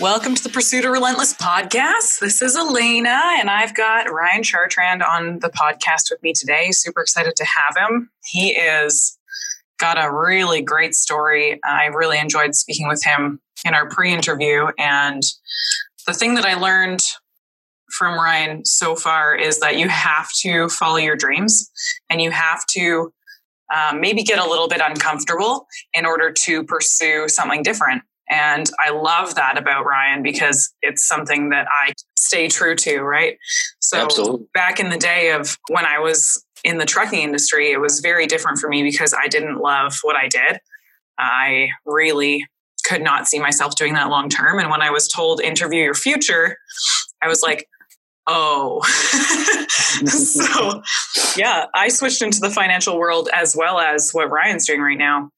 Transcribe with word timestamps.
Welcome 0.00 0.34
to 0.34 0.42
the 0.42 0.48
Pursuit 0.48 0.86
of 0.86 0.92
Relentless 0.92 1.34
podcast. 1.34 2.20
This 2.20 2.40
is 2.40 2.56
Elena, 2.56 3.20
and 3.38 3.50
I've 3.50 3.76
got 3.76 4.10
Ryan 4.10 4.42
Chartrand 4.42 5.06
on 5.06 5.40
the 5.40 5.50
podcast 5.50 6.10
with 6.10 6.22
me 6.22 6.32
today. 6.32 6.70
Super 6.70 7.02
excited 7.02 7.36
to 7.36 7.44
have 7.44 7.76
him. 7.76 8.08
He 8.24 8.52
is 8.52 9.18
got 9.78 10.02
a 10.02 10.10
really 10.10 10.62
great 10.62 10.94
story. 10.94 11.60
I 11.64 11.88
really 11.88 12.18
enjoyed 12.18 12.54
speaking 12.54 12.88
with 12.88 13.04
him 13.04 13.42
in 13.66 13.74
our 13.74 13.90
pre-interview, 13.90 14.68
and 14.78 15.22
the 16.06 16.14
thing 16.14 16.32
that 16.36 16.46
I 16.46 16.54
learned 16.54 17.02
from 17.90 18.14
Ryan 18.14 18.64
so 18.64 18.96
far 18.96 19.36
is 19.36 19.60
that 19.60 19.76
you 19.76 19.90
have 19.90 20.30
to 20.40 20.70
follow 20.70 20.96
your 20.96 21.16
dreams, 21.16 21.70
and 22.08 22.22
you 22.22 22.30
have 22.30 22.64
to 22.70 23.12
um, 23.76 24.00
maybe 24.00 24.22
get 24.22 24.38
a 24.38 24.48
little 24.48 24.66
bit 24.66 24.80
uncomfortable 24.82 25.66
in 25.92 26.06
order 26.06 26.32
to 26.32 26.64
pursue 26.64 27.28
something 27.28 27.62
different. 27.62 28.02
And 28.30 28.70
I 28.78 28.90
love 28.90 29.34
that 29.34 29.58
about 29.58 29.84
Ryan 29.84 30.22
because 30.22 30.72
it's 30.82 31.06
something 31.06 31.50
that 31.50 31.66
I 31.68 31.92
stay 32.16 32.46
true 32.46 32.76
to, 32.76 33.00
right? 33.00 33.36
So 33.80 33.98
Absolutely. 33.98 34.46
back 34.54 34.78
in 34.78 34.88
the 34.88 34.96
day 34.96 35.32
of 35.32 35.58
when 35.68 35.84
I 35.84 35.98
was 35.98 36.44
in 36.62 36.78
the 36.78 36.86
trucking 36.86 37.20
industry, 37.20 37.72
it 37.72 37.80
was 37.80 37.98
very 37.98 38.26
different 38.26 38.58
for 38.58 38.68
me 38.68 38.84
because 38.84 39.12
I 39.12 39.26
didn't 39.26 39.58
love 39.58 39.98
what 40.02 40.14
I 40.14 40.28
did. 40.28 40.60
I 41.18 41.70
really 41.84 42.46
could 42.84 43.02
not 43.02 43.26
see 43.26 43.40
myself 43.40 43.74
doing 43.74 43.94
that 43.94 44.08
long 44.08 44.28
term. 44.28 44.60
And 44.60 44.70
when 44.70 44.80
I 44.80 44.90
was 44.90 45.08
told 45.08 45.40
interview 45.40 45.82
your 45.82 45.94
future, 45.94 46.56
I 47.20 47.28
was 47.28 47.42
like, 47.42 47.66
oh. 48.28 48.80
so 50.06 50.82
yeah, 51.36 51.66
I 51.74 51.88
switched 51.88 52.22
into 52.22 52.38
the 52.38 52.50
financial 52.50 52.96
world 52.96 53.28
as 53.34 53.56
well 53.56 53.80
as 53.80 54.10
what 54.12 54.30
Ryan's 54.30 54.66
doing 54.66 54.80
right 54.80 54.98
now 54.98 55.30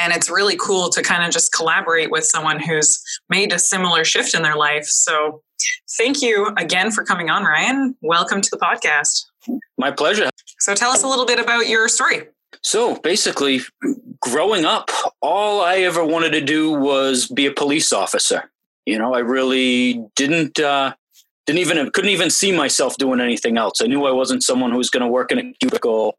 and 0.00 0.14
it's 0.14 0.30
really 0.30 0.56
cool 0.56 0.88
to 0.88 1.02
kind 1.02 1.24
of 1.24 1.30
just 1.30 1.52
collaborate 1.52 2.10
with 2.10 2.24
someone 2.24 2.58
who's 2.58 3.02
made 3.28 3.52
a 3.52 3.58
similar 3.58 4.02
shift 4.02 4.34
in 4.34 4.42
their 4.42 4.56
life 4.56 4.84
so 4.86 5.42
thank 5.98 6.22
you 6.22 6.52
again 6.56 6.90
for 6.90 7.04
coming 7.04 7.28
on 7.28 7.44
ryan 7.44 7.94
welcome 8.00 8.40
to 8.40 8.48
the 8.50 8.56
podcast 8.56 9.26
My 9.78 9.90
pleasure. 9.90 10.30
so 10.58 10.74
tell 10.74 10.90
us 10.90 11.02
a 11.02 11.08
little 11.08 11.26
bit 11.26 11.38
about 11.38 11.68
your 11.68 11.88
story 11.88 12.22
So 12.62 12.96
basically, 12.96 13.60
growing 14.20 14.64
up, 14.64 14.90
all 15.22 15.62
I 15.62 15.76
ever 15.88 16.04
wanted 16.04 16.32
to 16.32 16.40
do 16.40 16.72
was 16.72 17.26
be 17.28 17.46
a 17.46 17.52
police 17.52 17.92
officer. 17.92 18.50
You 18.84 18.98
know, 18.98 19.14
I 19.14 19.20
really 19.20 20.04
didn't 20.16 20.58
uh, 20.58 20.92
didn't 21.46 21.60
even 21.60 21.90
couldn't 21.92 22.10
even 22.10 22.28
see 22.28 22.52
myself 22.52 22.96
doing 22.98 23.20
anything 23.20 23.56
else. 23.56 23.80
I 23.80 23.86
knew 23.86 24.04
I 24.04 24.12
wasn't 24.12 24.42
someone 24.42 24.72
who 24.72 24.78
was 24.78 24.90
going 24.90 25.02
to 25.02 25.08
work 25.08 25.32
in 25.32 25.38
a 25.38 25.52
cubicle, 25.60 26.16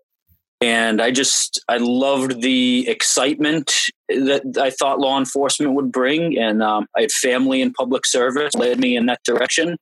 and 0.61 1.01
I 1.01 1.11
just 1.11 1.59
I 1.67 1.77
loved 1.77 2.41
the 2.41 2.87
excitement 2.87 3.73
that 4.09 4.57
I 4.61 4.69
thought 4.69 4.99
law 4.99 5.17
enforcement 5.17 5.73
would 5.73 5.91
bring, 5.91 6.37
and 6.37 6.61
um, 6.61 6.87
I 6.95 7.01
had 7.01 7.11
family 7.11 7.61
in 7.61 7.73
public 7.73 8.05
service 8.05 8.53
led 8.53 8.79
me 8.79 8.95
in 8.95 9.07
that 9.07 9.21
direction. 9.25 9.77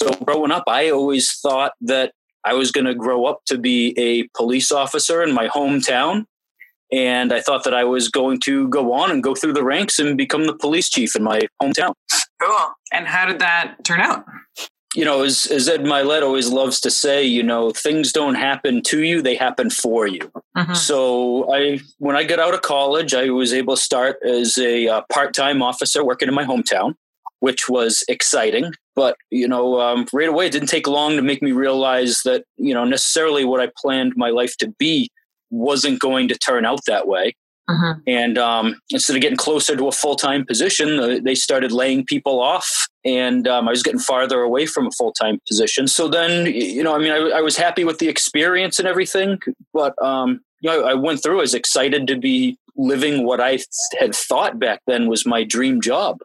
So 0.00 0.10
growing 0.24 0.50
up, 0.50 0.64
I 0.66 0.90
always 0.90 1.38
thought 1.40 1.72
that 1.82 2.12
I 2.44 2.54
was 2.54 2.72
going 2.72 2.86
to 2.86 2.94
grow 2.94 3.26
up 3.26 3.40
to 3.46 3.58
be 3.58 3.94
a 3.98 4.26
police 4.36 4.72
officer 4.72 5.22
in 5.22 5.32
my 5.32 5.48
hometown. 5.48 6.24
And 6.92 7.32
I 7.32 7.40
thought 7.40 7.64
that 7.64 7.74
I 7.74 7.84
was 7.84 8.08
going 8.08 8.40
to 8.40 8.66
go 8.68 8.92
on 8.92 9.10
and 9.12 9.22
go 9.22 9.34
through 9.34 9.52
the 9.52 9.62
ranks 9.62 9.98
and 9.98 10.16
become 10.16 10.46
the 10.46 10.56
police 10.56 10.88
chief 10.88 11.14
in 11.14 11.22
my 11.22 11.42
hometown. 11.62 11.92
cool 12.42 12.72
and 12.92 13.06
how 13.06 13.26
did 13.26 13.38
that 13.38 13.76
turn 13.84 14.00
out 14.00 14.24
You 14.94 15.04
know, 15.04 15.22
as, 15.22 15.46
as 15.46 15.68
Ed 15.68 15.82
Mylett 15.82 16.22
always 16.22 16.48
loves 16.48 16.80
to 16.80 16.90
say, 16.90 17.22
you 17.24 17.44
know, 17.44 17.70
things 17.70 18.12
don't 18.12 18.34
happen 18.34 18.82
to 18.82 19.04
you, 19.04 19.22
they 19.22 19.36
happen 19.36 19.70
for 19.70 20.06
you. 20.08 20.32
Mhm. 20.56 20.76
So 20.76 21.52
I, 21.54 21.78
when 21.98 22.16
I 22.16 22.24
got 22.24 22.40
out 22.40 22.54
of 22.54 22.62
college, 22.62 23.14
I 23.14 23.30
was 23.30 23.52
able 23.52 23.76
to 23.76 23.80
start 23.80 24.16
as 24.26 24.58
a 24.58 24.88
uh, 24.88 25.02
part-time 25.12 25.62
officer 25.62 26.04
working 26.04 26.28
in 26.28 26.34
my 26.34 26.44
hometown, 26.44 26.94
which 27.38 27.68
was 27.68 28.02
exciting. 28.08 28.72
But 28.96 29.16
you 29.30 29.46
know, 29.46 29.80
um, 29.80 30.06
right 30.12 30.28
away, 30.28 30.46
it 30.46 30.52
didn't 30.52 30.68
take 30.68 30.88
long 30.88 31.14
to 31.16 31.22
make 31.22 31.40
me 31.40 31.52
realize 31.52 32.22
that 32.24 32.44
you 32.56 32.74
know 32.74 32.84
necessarily 32.84 33.44
what 33.44 33.60
I 33.60 33.70
planned 33.80 34.14
my 34.16 34.30
life 34.30 34.56
to 34.58 34.74
be 34.78 35.08
wasn't 35.50 36.00
going 36.00 36.28
to 36.28 36.36
turn 36.36 36.64
out 36.64 36.80
that 36.86 37.06
way. 37.06 37.34
Mhm. 37.70 38.02
And 38.06 38.36
um, 38.38 38.80
instead 38.90 39.14
of 39.16 39.22
getting 39.22 39.36
closer 39.36 39.76
to 39.76 39.88
a 39.88 39.92
full-time 39.92 40.44
position, 40.44 40.98
uh, 40.98 41.18
they 41.22 41.34
started 41.36 41.70
laying 41.72 42.04
people 42.04 42.40
off, 42.40 42.68
and 43.04 43.46
um, 43.46 43.68
I 43.68 43.70
was 43.70 43.82
getting 43.82 44.00
farther 44.00 44.40
away 44.40 44.66
from 44.66 44.86
a 44.86 44.90
full-time 44.90 45.38
position. 45.46 45.86
So 45.86 46.08
then, 46.08 46.46
you 46.46 46.82
know, 46.82 46.94
I 46.94 46.98
mean, 46.98 47.12
I, 47.12 47.38
I 47.38 47.40
was 47.42 47.56
happy 47.56 47.84
with 47.84 47.98
the 47.98 48.08
experience 48.08 48.78
and 48.80 48.88
everything, 48.88 49.38
but 49.72 49.94
um, 50.02 50.40
you 50.60 50.70
know, 50.70 50.84
I 50.84 50.94
went 50.94 51.22
through. 51.22 51.38
I 51.38 51.42
was 51.42 51.54
excited 51.54 52.06
to 52.08 52.16
be 52.16 52.58
living 52.76 53.24
what 53.24 53.40
I 53.40 53.58
had 53.98 54.14
thought 54.14 54.58
back 54.58 54.80
then 54.86 55.08
was 55.08 55.24
my 55.24 55.44
dream 55.44 55.80
job. 55.80 56.18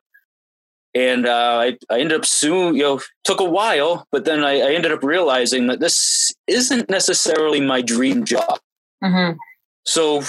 And 0.94 1.26
uh, 1.28 1.58
I, 1.62 1.78
I 1.90 2.00
ended 2.00 2.18
up 2.20 2.26
soon, 2.26 2.76
you 2.76 2.84
know, 2.84 3.02
took 3.26 3.42
a 3.42 3.50
while, 3.60 4.08
but 4.14 4.24
then 4.24 4.46
I, 4.46 4.62
I 4.62 4.74
ended 4.74 4.94
up 4.94 5.04
realizing 5.04 5.68
that 5.68 5.82
this 5.82 6.34
isn't 6.48 6.90
necessarily 6.90 7.60
my 7.60 7.82
dream 7.82 8.24
job. 8.24 8.60
Mhm. 9.04 9.36
So 9.86 10.24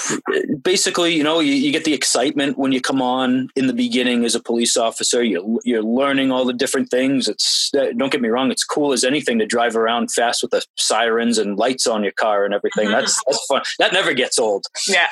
basically, 0.63 1.15
you 1.15 1.23
know, 1.23 1.41
you, 1.41 1.53
you 1.53 1.73
get 1.73 1.85
the 1.85 1.95
excitement 1.95 2.59
when 2.59 2.73
you 2.73 2.81
come 2.81 3.01
on 3.01 3.49
in 3.57 3.67
the 3.67 3.73
beginning 3.73 4.25
as 4.25 4.35
a 4.35 4.41
police 4.41 4.77
officer. 4.77 5.23
You're, 5.23 5.45
you're 5.65 5.83
learning 5.83 6.31
all 6.31 6.45
the 6.45 6.53
different 6.53 6.91
things. 6.91 7.27
It's 7.27 7.71
don't 7.73 8.13
get 8.13 8.21
me 8.21 8.29
wrong, 8.29 8.51
it's 8.51 8.65
cool 8.65 8.93
as 8.93 9.03
anything 9.03 9.39
to 9.39 9.47
drive 9.47 9.75
around 9.75 10.13
fast 10.13 10.43
with 10.43 10.51
the 10.51 10.63
sirens 10.77 11.39
and 11.39 11.57
lights 11.57 11.87
on 11.87 12.03
your 12.03 12.13
car 12.13 12.45
and 12.45 12.53
everything. 12.53 12.91
That's 12.91 13.19
that's 13.27 13.45
fun. 13.47 13.63
That 13.79 13.93
never 13.93 14.13
gets 14.13 14.39
old. 14.39 14.65
yeah 14.89 15.09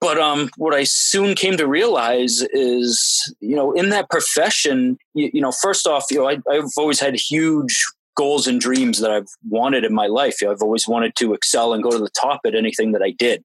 But 0.00 0.18
um, 0.18 0.50
what 0.56 0.74
I 0.74 0.84
soon 0.84 1.34
came 1.34 1.56
to 1.58 1.66
realize 1.66 2.42
is, 2.52 3.34
you 3.40 3.54
know, 3.54 3.72
in 3.72 3.90
that 3.90 4.08
profession, 4.08 4.98
you, 5.14 5.30
you 5.34 5.40
know, 5.40 5.52
first 5.52 5.86
off, 5.86 6.04
you 6.10 6.18
know, 6.18 6.28
I, 6.28 6.38
I've 6.50 6.70
always 6.76 7.00
had 7.00 7.14
huge 7.14 7.84
goals 8.20 8.46
and 8.46 8.60
dreams 8.60 8.98
that 9.00 9.10
I've 9.10 9.30
wanted 9.48 9.82
in 9.84 9.94
my 9.94 10.06
life. 10.06 10.36
I've 10.42 10.60
always 10.66 10.86
wanted 10.86 11.12
to 11.20 11.32
excel 11.32 11.72
and 11.72 11.82
go 11.82 11.90
to 11.90 11.98
the 11.98 12.10
top 12.24 12.40
at 12.44 12.54
anything 12.54 12.92
that 12.92 13.02
I 13.02 13.12
did. 13.12 13.42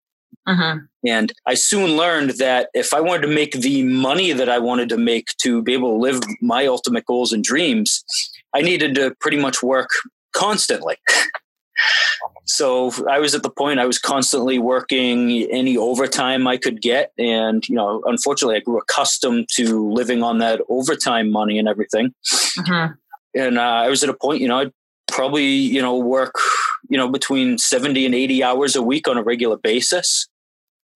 Mhm. 0.47 0.88
And 1.08 1.31
I 1.46 1.53
soon 1.53 1.96
learned 1.96 2.31
that 2.46 2.69
if 2.74 2.94
I 2.94 3.00
wanted 3.00 3.22
to 3.28 3.34
make 3.41 3.53
the 3.53 3.84
money 3.84 4.34
that 4.34 4.50
I 4.50 4.59
wanted 4.59 4.90
to 4.90 4.97
make 4.97 5.28
to 5.44 5.62
be 5.64 5.74
able 5.74 5.91
to 5.94 6.02
live 6.08 6.19
my 6.41 6.66
ultimate 6.68 7.06
goals 7.06 7.31
and 7.31 7.41
dreams, 7.44 8.03
I 8.53 8.62
needed 8.62 8.96
to 8.96 9.16
pretty 9.22 9.38
much 9.38 9.64
work 9.64 9.90
constantly. 10.34 10.97
so 12.46 12.91
I 13.09 13.19
was 13.19 13.34
at 13.34 13.44
the 13.44 13.50
point 13.50 13.80
I 13.80 13.85
was 13.85 13.97
constantly 13.97 14.59
working 14.59 15.47
any 15.62 15.78
overtime 15.78 16.47
I 16.47 16.58
could 16.58 16.81
get. 16.81 17.12
And, 17.18 17.68
you 17.69 17.75
know, 17.75 18.02
unfortunately, 18.06 18.58
I 18.58 18.59
grew 18.59 18.78
accustomed 18.78 19.47
to 19.56 19.90
living 19.90 20.22
on 20.22 20.40
that 20.40 20.62
overtime 20.69 21.31
money 21.31 21.58
and 21.59 21.68
everything 21.68 22.14
Mhm. 22.59 22.96
And 23.35 23.57
uh, 23.57 23.62
I 23.62 23.90
was 23.90 24.03
at 24.03 24.09
a 24.09 24.13
point, 24.13 24.41
you 24.41 24.47
know, 24.47 24.59
I'd 24.59 24.72
probably, 25.12 25.46
you 25.46 25.81
know, 25.81 25.97
work, 25.97 26.35
you 26.90 26.97
know, 26.97 27.09
between 27.09 27.57
70 27.57 28.06
and 28.06 28.16
80 28.16 28.44
hours 28.44 28.75
a 28.75 28.81
week 28.81 29.07
on 29.07 29.18
a 29.18 29.23
regular 29.23 29.57
basis 29.57 30.28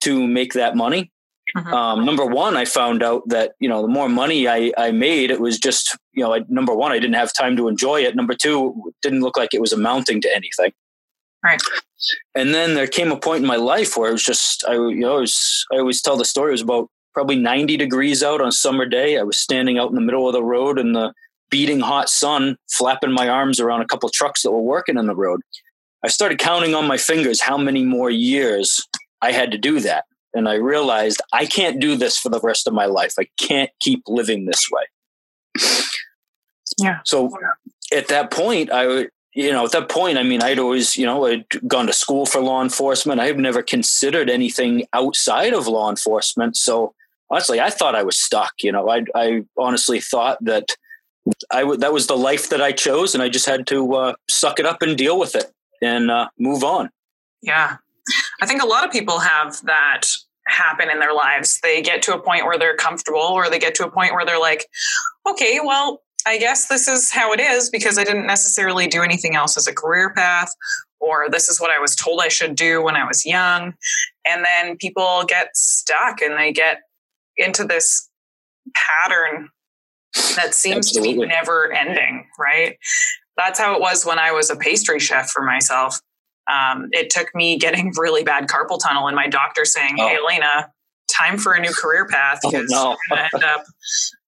to 0.01 0.27
make 0.27 0.53
that 0.53 0.75
money. 0.75 1.11
Mhm. 1.55 1.73
Um, 1.73 2.05
number 2.05 2.25
one, 2.25 2.55
I 2.55 2.65
found 2.65 3.01
out 3.01 3.27
that, 3.27 3.53
you 3.59 3.67
know, 3.67 3.81
the 3.81 3.87
more 3.87 4.07
money 4.07 4.47
I, 4.47 4.71
I 4.77 4.91
made, 4.91 5.31
it 5.31 5.41
was 5.41 5.57
just, 5.57 5.97
you 6.13 6.23
know, 6.23 6.33
I, 6.35 6.41
number 6.47 6.75
one, 6.75 6.91
I 6.91 6.99
didn't 6.99 7.15
have 7.15 7.33
time 7.33 7.57
to 7.57 7.67
enjoy 7.67 8.01
it. 8.01 8.15
Number 8.15 8.35
two, 8.35 8.83
it 8.87 8.95
didn't 9.01 9.21
look 9.21 9.35
like 9.35 9.53
it 9.53 9.61
was 9.61 9.73
amounting 9.73 10.21
to 10.21 10.35
anything. 10.35 10.71
Right. 11.43 11.59
And 12.35 12.53
then 12.53 12.75
there 12.75 12.87
came 12.87 13.11
a 13.11 13.19
point 13.19 13.41
in 13.41 13.47
my 13.47 13.55
life 13.55 13.97
where 13.97 14.09
it 14.09 14.13
was 14.13 14.23
just, 14.23 14.63
I, 14.67 14.73
you 14.73 14.99
know, 14.99 15.17
it 15.17 15.21
was, 15.21 15.65
I 15.73 15.77
always 15.77 16.01
tell 16.01 16.17
the 16.17 16.25
story, 16.25 16.51
it 16.51 16.53
was 16.53 16.61
about 16.61 16.89
probably 17.13 17.37
90 17.37 17.77
degrees 17.77 18.21
out 18.21 18.41
on 18.41 18.47
a 18.47 18.51
summer 18.51 18.85
day. 18.85 19.17
I 19.17 19.23
was 19.23 19.37
standing 19.37 19.79
out 19.79 19.89
in 19.89 19.95
the 19.95 20.01
middle 20.01 20.27
of 20.27 20.33
the 20.33 20.43
road 20.43 20.77
in 20.77 20.93
the 20.93 21.13
beating 21.49 21.79
hot 21.79 22.09
sun, 22.09 22.57
flapping 22.71 23.11
my 23.11 23.27
arms 23.27 23.59
around 23.59 23.81
a 23.81 23.85
couple 23.87 24.07
of 24.07 24.13
trucks 24.13 24.43
that 24.43 24.51
were 24.51 24.61
working 24.61 24.97
on 24.97 25.07
the 25.07 25.15
road. 25.15 25.41
I 26.03 26.07
started 26.07 26.39
counting 26.39 26.75
on 26.75 26.87
my 26.87 26.97
fingers 26.97 27.41
how 27.41 27.57
many 27.57 27.83
more 27.83 28.09
years 28.09 28.87
I 29.21 29.31
had 29.31 29.51
to 29.51 29.57
do 29.57 29.79
that. 29.81 30.05
And 30.33 30.47
I 30.47 30.55
realized 30.55 31.21
I 31.33 31.45
can't 31.45 31.81
do 31.81 31.95
this 31.95 32.17
for 32.17 32.29
the 32.29 32.39
rest 32.41 32.67
of 32.67 32.73
my 32.73 32.85
life. 32.85 33.13
I 33.19 33.27
can't 33.39 33.71
keep 33.79 34.03
living 34.07 34.45
this 34.45 34.67
way. 34.71 34.83
Yeah. 36.77 36.99
So 37.03 37.31
at 37.93 38.07
that 38.09 38.31
point, 38.31 38.71
I 38.71 38.87
would, 38.87 39.09
you 39.33 39.51
know, 39.51 39.65
at 39.65 39.71
that 39.71 39.89
point, 39.89 40.17
I 40.17 40.23
mean, 40.23 40.41
I'd 40.41 40.59
always, 40.59 40.95
you 40.95 41.05
know, 41.05 41.25
I'd 41.25 41.45
gone 41.67 41.87
to 41.87 41.93
school 41.93 42.25
for 42.25 42.41
law 42.41 42.61
enforcement. 42.61 43.19
I 43.19 43.25
had 43.25 43.37
never 43.37 43.61
considered 43.61 44.29
anything 44.29 44.85
outside 44.93 45.53
of 45.53 45.67
law 45.67 45.89
enforcement. 45.89 46.55
So 46.57 46.93
honestly, 47.29 47.59
I 47.59 47.69
thought 47.69 47.95
I 47.95 48.03
was 48.03 48.17
stuck. 48.17 48.53
You 48.61 48.71
know, 48.71 48.89
I, 48.89 49.03
I 49.15 49.43
honestly 49.57 49.99
thought 49.99 50.37
that 50.41 50.69
I 51.51 51.63
would, 51.63 51.81
that 51.81 51.93
was 51.93 52.07
the 52.07 52.17
life 52.17 52.49
that 52.49 52.61
I 52.61 52.71
chose 52.71 53.13
and 53.13 53.23
I 53.23 53.29
just 53.29 53.45
had 53.45 53.67
to 53.67 53.93
uh, 53.95 54.13
suck 54.29 54.59
it 54.59 54.65
up 54.65 54.81
and 54.81 54.97
deal 54.97 55.19
with 55.19 55.35
it 55.35 55.51
and 55.81 56.11
uh, 56.11 56.29
move 56.37 56.63
on. 56.63 56.89
Yeah. 57.41 57.77
I 58.41 58.45
think 58.45 58.61
a 58.61 58.65
lot 58.65 58.85
of 58.85 58.91
people 58.91 59.19
have 59.19 59.61
that 59.65 60.03
happen 60.47 60.89
in 60.89 60.99
their 60.99 61.13
lives. 61.13 61.59
They 61.61 61.81
get 61.81 62.01
to 62.03 62.15
a 62.15 62.19
point 62.19 62.45
where 62.45 62.57
they're 62.57 62.75
comfortable 62.75 63.19
or 63.19 63.49
they 63.49 63.59
get 63.59 63.75
to 63.75 63.85
a 63.85 63.91
point 63.91 64.13
where 64.13 64.25
they're 64.25 64.39
like, 64.39 64.65
okay, 65.29 65.59
well, 65.63 66.01
I 66.25 66.37
guess 66.37 66.67
this 66.67 66.87
is 66.87 67.11
how 67.11 67.31
it 67.33 67.39
is 67.39 67.69
because 67.69 67.97
I 67.97 68.03
didn't 68.03 68.27
necessarily 68.27 68.87
do 68.87 69.01
anything 69.01 69.35
else 69.35 69.57
as 69.57 69.67
a 69.67 69.73
career 69.73 70.13
path, 70.13 70.53
or 70.99 71.29
this 71.29 71.47
is 71.47 71.61
what 71.61 71.71
I 71.71 71.79
was 71.79 71.95
told 71.95 72.19
I 72.21 72.27
should 72.27 72.55
do 72.55 72.83
when 72.83 72.95
I 72.95 73.05
was 73.05 73.25
young. 73.25 73.73
And 74.25 74.43
then 74.43 74.77
people 74.77 75.23
get 75.27 75.55
stuck 75.55 76.21
and 76.21 76.37
they 76.37 76.51
get 76.51 76.79
into 77.37 77.63
this 77.63 78.09
pattern 78.75 79.49
that 80.35 80.53
seems 80.53 80.87
Absolutely. 80.87 81.13
to 81.13 81.19
be 81.21 81.27
never 81.27 81.71
ending, 81.71 82.27
right? 82.39 82.77
That's 83.37 83.59
how 83.59 83.75
it 83.75 83.81
was 83.81 84.05
when 84.05 84.19
I 84.19 84.31
was 84.31 84.49
a 84.49 84.55
pastry 84.55 84.99
chef 84.99 85.29
for 85.29 85.43
myself. 85.43 85.99
Um, 86.51 86.89
it 86.91 87.09
took 87.09 87.33
me 87.35 87.57
getting 87.57 87.91
really 87.97 88.23
bad 88.23 88.47
carpal 88.47 88.79
tunnel 88.81 89.07
and 89.07 89.15
my 89.15 89.27
doctor 89.27 89.65
saying, 89.65 89.95
oh. 89.99 90.07
Hey, 90.07 90.17
Elena, 90.17 90.71
time 91.11 91.37
for 91.37 91.53
a 91.53 91.59
new 91.59 91.73
career 91.73 92.07
path 92.07 92.39
because 92.43 92.71
oh, 92.73 92.95
no. 93.09 93.17
you're 93.17 93.17
going 93.17 93.29
to 93.29 93.35
end 93.35 93.43
up 93.43 93.63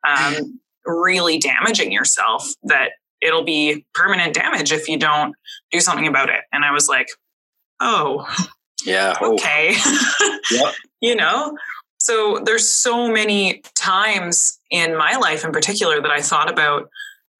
um, 0.07 0.60
really 0.86 1.38
damaging 1.38 1.92
yourself 1.92 2.48
that 2.63 2.92
it'll 3.22 3.44
be 3.44 3.86
permanent 3.94 4.34
damage 4.34 4.72
if 4.72 4.88
you 4.88 4.98
don't 4.98 5.36
do 5.72 5.80
something 5.80 6.07
about 6.07 6.30
it. 6.30 6.42
And 6.51 6.66
I 6.66 6.72
was 6.72 6.88
like, 6.88 7.07
oh, 7.80 8.27
yeah, 8.86 9.16
okay. 9.22 9.74
Oh. 9.75 10.39
yep. 10.51 10.74
you 11.01 11.16
know, 11.16 11.56
so 12.03 12.42
there's 12.44 12.68
so 12.68 13.12
many 13.12 13.62
times 13.75 14.57
in 14.71 14.98
my 14.98 15.18
life 15.18 15.45
in 15.45 15.51
particular 15.51 16.01
that 16.01 16.09
I 16.09 16.19
thought 16.19 16.51
about 16.51 16.89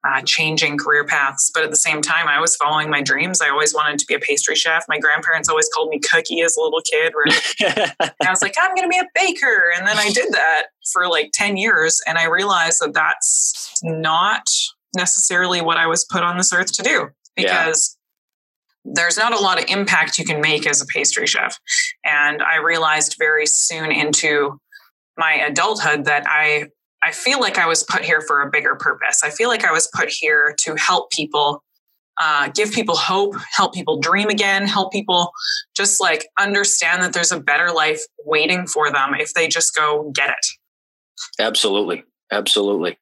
uh, 0.04 0.20
changing 0.22 0.78
career 0.78 1.04
paths. 1.04 1.50
But 1.52 1.64
at 1.64 1.70
the 1.70 1.76
same 1.76 2.00
time, 2.00 2.28
I 2.28 2.40
was 2.40 2.54
following 2.54 2.88
my 2.88 3.02
dreams. 3.02 3.40
I 3.40 3.48
always 3.48 3.74
wanted 3.74 3.98
to 3.98 4.06
be 4.06 4.14
a 4.14 4.20
pastry 4.20 4.54
chef. 4.54 4.84
My 4.88 5.00
grandparents 5.00 5.48
always 5.48 5.68
called 5.74 5.88
me 5.88 5.98
Cookie 5.98 6.42
as 6.42 6.56
a 6.56 6.60
little 6.60 6.80
kid. 6.80 7.12
I 8.00 8.30
was 8.30 8.40
like, 8.40 8.54
I'm 8.56 8.72
going 8.76 8.88
to 8.88 8.88
be 8.88 8.98
a 8.98 9.08
baker. 9.16 9.72
And 9.76 9.84
then 9.86 9.98
I 9.98 10.10
did 10.10 10.32
that 10.32 10.66
for 10.92 11.08
like 11.08 11.30
10 11.32 11.56
years. 11.56 12.00
And 12.06 12.16
I 12.16 12.26
realized 12.26 12.80
that 12.82 12.94
that's 12.94 13.80
not 13.82 14.44
necessarily 14.94 15.60
what 15.60 15.76
I 15.76 15.88
was 15.88 16.04
put 16.04 16.22
on 16.22 16.36
this 16.36 16.52
earth 16.52 16.72
to 16.74 16.82
do 16.82 17.08
because. 17.34 17.96
There's 18.84 19.16
not 19.16 19.32
a 19.32 19.38
lot 19.38 19.62
of 19.62 19.68
impact 19.68 20.18
you 20.18 20.24
can 20.24 20.40
make 20.40 20.66
as 20.66 20.80
a 20.80 20.86
pastry 20.86 21.26
chef. 21.26 21.58
And 22.04 22.42
I 22.42 22.56
realized 22.56 23.16
very 23.18 23.46
soon 23.46 23.92
into 23.92 24.58
my 25.16 25.34
adulthood 25.34 26.04
that 26.06 26.24
I 26.26 26.66
I 27.04 27.10
feel 27.10 27.40
like 27.40 27.58
I 27.58 27.66
was 27.66 27.82
put 27.82 28.04
here 28.04 28.20
for 28.20 28.42
a 28.42 28.50
bigger 28.50 28.76
purpose. 28.76 29.22
I 29.24 29.30
feel 29.30 29.48
like 29.48 29.64
I 29.64 29.72
was 29.72 29.88
put 29.92 30.08
here 30.08 30.54
to 30.60 30.76
help 30.76 31.10
people, 31.10 31.64
uh, 32.20 32.48
give 32.54 32.70
people 32.70 32.94
hope, 32.94 33.34
help 33.50 33.74
people 33.74 33.98
dream 33.98 34.28
again, 34.28 34.68
help 34.68 34.92
people 34.92 35.32
just 35.76 36.00
like 36.00 36.28
understand 36.38 37.02
that 37.02 37.12
there's 37.12 37.32
a 37.32 37.40
better 37.40 37.72
life 37.72 38.00
waiting 38.24 38.68
for 38.68 38.92
them 38.92 39.14
if 39.18 39.34
they 39.34 39.48
just 39.48 39.74
go 39.74 40.12
get 40.14 40.30
it. 40.30 40.46
Absolutely. 41.40 42.04
Absolutely. 42.32 42.98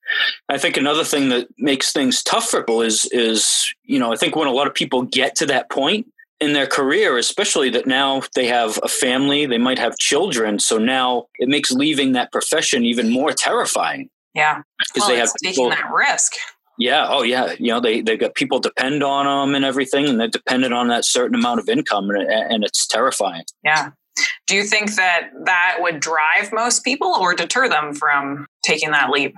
I 0.49 0.59
think 0.59 0.77
another 0.77 1.05
thing 1.05 1.29
that 1.31 1.49
makes 1.56 1.93
things 1.93 2.23
tough 2.23 2.50
for 2.50 2.62
people 2.62 2.82
is 2.82 3.09
is, 3.12 3.73
you 3.85 3.99
know, 3.99 4.12
I 4.12 4.17
think 4.17 4.37
when 4.37 4.49
a 4.49 4.53
lot 4.53 4.67
of 4.67 4.75
people 4.75 5.03
get 5.03 5.37
to 5.37 5.47
that 5.47 5.71
point, 5.71 6.06
in 6.41 6.55
their 6.55 6.67
career, 6.67 7.19
especially 7.19 7.69
that 7.71 7.87
now 7.87 8.23
they 8.35 8.47
have 8.47 8.79
a 8.82 8.88
family, 8.88 9.47
they 9.47 9.59
might 9.59 9.79
have 9.79 9.97
children. 9.99 10.59
So 10.59 10.79
now 10.79 11.27
it 11.38 11.49
makes 11.49 11.71
leaving 11.71 12.12
that 12.12 12.32
profession 12.32 12.85
even 12.85 13.11
more 13.11 13.32
terrifying. 13.32 14.09
Yeah. 14.35 14.62
Because 14.79 15.03
well, 15.03 15.11
they 15.11 15.19
have 15.19 15.31
people, 15.43 15.71
taking 15.71 15.82
that 15.82 15.93
risk. 15.93 16.32
Yeah. 16.79 17.06
Oh, 17.09 17.23
yeah. 17.23 17.55
You 17.59 17.73
know, 17.73 17.81
they, 17.81 18.00
they've 18.00 18.19
got 18.19 18.35
people 18.35 18.59
depend 18.59 19.03
on 19.03 19.27
them 19.27 19.55
and 19.55 19.67
everything, 19.67 20.09
and 20.09 20.19
they're 20.19 20.29
dependent 20.29 20.73
on 20.73 20.88
that 20.88 21.05
certain 21.05 21.35
amount 21.35 21.61
of 21.61 21.69
income, 21.69 22.09
and, 22.09 22.23
and 22.23 22.65
it's 22.65 22.87
terrifying. 22.87 23.44
Yeah. 23.62 23.91
Do 24.50 24.56
you 24.56 24.64
think 24.64 24.97
that 24.97 25.31
that 25.44 25.76
would 25.79 26.00
drive 26.00 26.52
most 26.52 26.82
people 26.82 27.06
or 27.20 27.35
deter 27.35 27.69
them 27.69 27.94
from 27.94 28.49
taking 28.64 28.91
that 28.91 29.08
leap? 29.08 29.32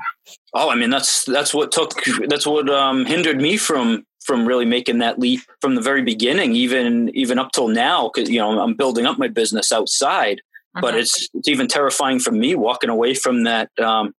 Oh, 0.55 0.71
I 0.71 0.75
mean, 0.75 0.89
that's 0.89 1.27
that's 1.27 1.53
what 1.53 1.71
took 1.71 2.03
that's 2.29 2.47
what 2.47 2.71
um, 2.71 3.05
hindered 3.05 3.37
me 3.37 3.59
from 3.59 4.07
from 4.25 4.49
really 4.49 4.65
making 4.65 5.01
that 5.01 5.19
leap 5.19 5.41
from 5.61 5.75
the 5.75 5.83
very 5.83 6.01
beginning, 6.01 6.55
even 6.55 7.11
even 7.15 7.39
up 7.39 7.53
till 7.53 7.69
now, 7.69 8.09
because 8.09 8.31
you 8.31 8.39
know 8.39 8.59
I'm 8.59 8.73
building 8.73 9.05
up 9.05 9.19
my 9.19 9.29
business 9.29 9.71
outside. 9.71 10.39
Mm-hmm. 10.39 10.81
But 10.81 10.95
it's 10.95 11.29
it's 11.35 11.47
even 11.47 11.69
terrifying 11.69 12.19
for 12.19 12.31
me 12.31 12.55
walking 12.55 12.89
away 12.89 13.13
from 13.13 13.45
that 13.45 13.69
um, 13.79 14.15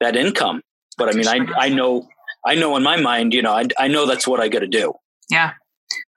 that 0.00 0.16
income. 0.16 0.62
But 0.96 1.10
I 1.10 1.12
mean, 1.12 1.28
I 1.28 1.40
I 1.58 1.68
know 1.68 2.08
I 2.46 2.54
know 2.54 2.74
in 2.78 2.82
my 2.82 2.98
mind, 2.98 3.34
you 3.34 3.42
know, 3.42 3.52
I 3.52 3.66
I 3.78 3.88
know 3.88 4.06
that's 4.06 4.26
what 4.26 4.40
I 4.40 4.48
got 4.48 4.60
to 4.60 4.66
do. 4.66 4.94
Yeah, 5.28 5.52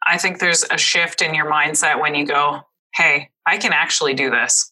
I 0.07 0.18
think 0.18 0.39
there's 0.39 0.63
a 0.72 0.77
shift 0.77 1.22
in 1.22 1.36
your 1.36 1.51
mindset 1.51 2.00
when 2.00 2.16
you 2.16 2.25
go, 2.25 2.62
"Hey, 2.95 3.31
I 3.45 3.57
can 3.57 3.73
actually 3.73 4.13
do 4.13 4.29
this." 4.29 4.71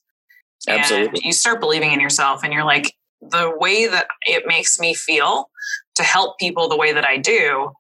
Absolutely. 0.68 1.07
And 1.07 1.24
you 1.24 1.31
start 1.31 1.60
believing 1.60 1.92
in 1.92 2.00
yourself, 2.00 2.44
and 2.44 2.51
you're 2.54 2.66
like, 2.66 2.94
the 3.21 3.51
way 3.57 3.88
that 3.88 4.07
it 4.21 4.44
makes 4.48 4.80
me 4.80 4.94
feel 4.94 5.50
to 5.95 6.04
help 6.04 6.39
people 6.39 6.69
the 6.69 6.77
way 6.77 6.94
that 6.94 7.06
I 7.06 7.18
do 7.18 7.71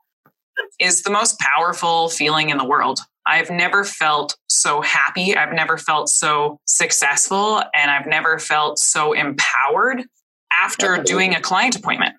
is 0.79 1.03
the 1.03 1.09
most 1.09 1.39
powerful 1.39 2.09
feeling 2.09 2.49
in 2.49 2.57
the 2.57 2.65
world. 2.65 2.99
I've 3.25 3.49
never 3.49 3.83
felt 3.83 4.35
so 4.47 4.81
happy. 4.81 5.35
I've 5.35 5.53
never 5.53 5.77
felt 5.77 6.09
so 6.09 6.59
successful. 6.65 7.61
And 7.73 7.91
I've 7.91 8.07
never 8.07 8.39
felt 8.39 8.79
so 8.79 9.13
empowered 9.13 10.03
after 10.51 10.97
doing 10.97 11.35
a 11.35 11.41
client 11.41 11.75
appointment. 11.75 12.15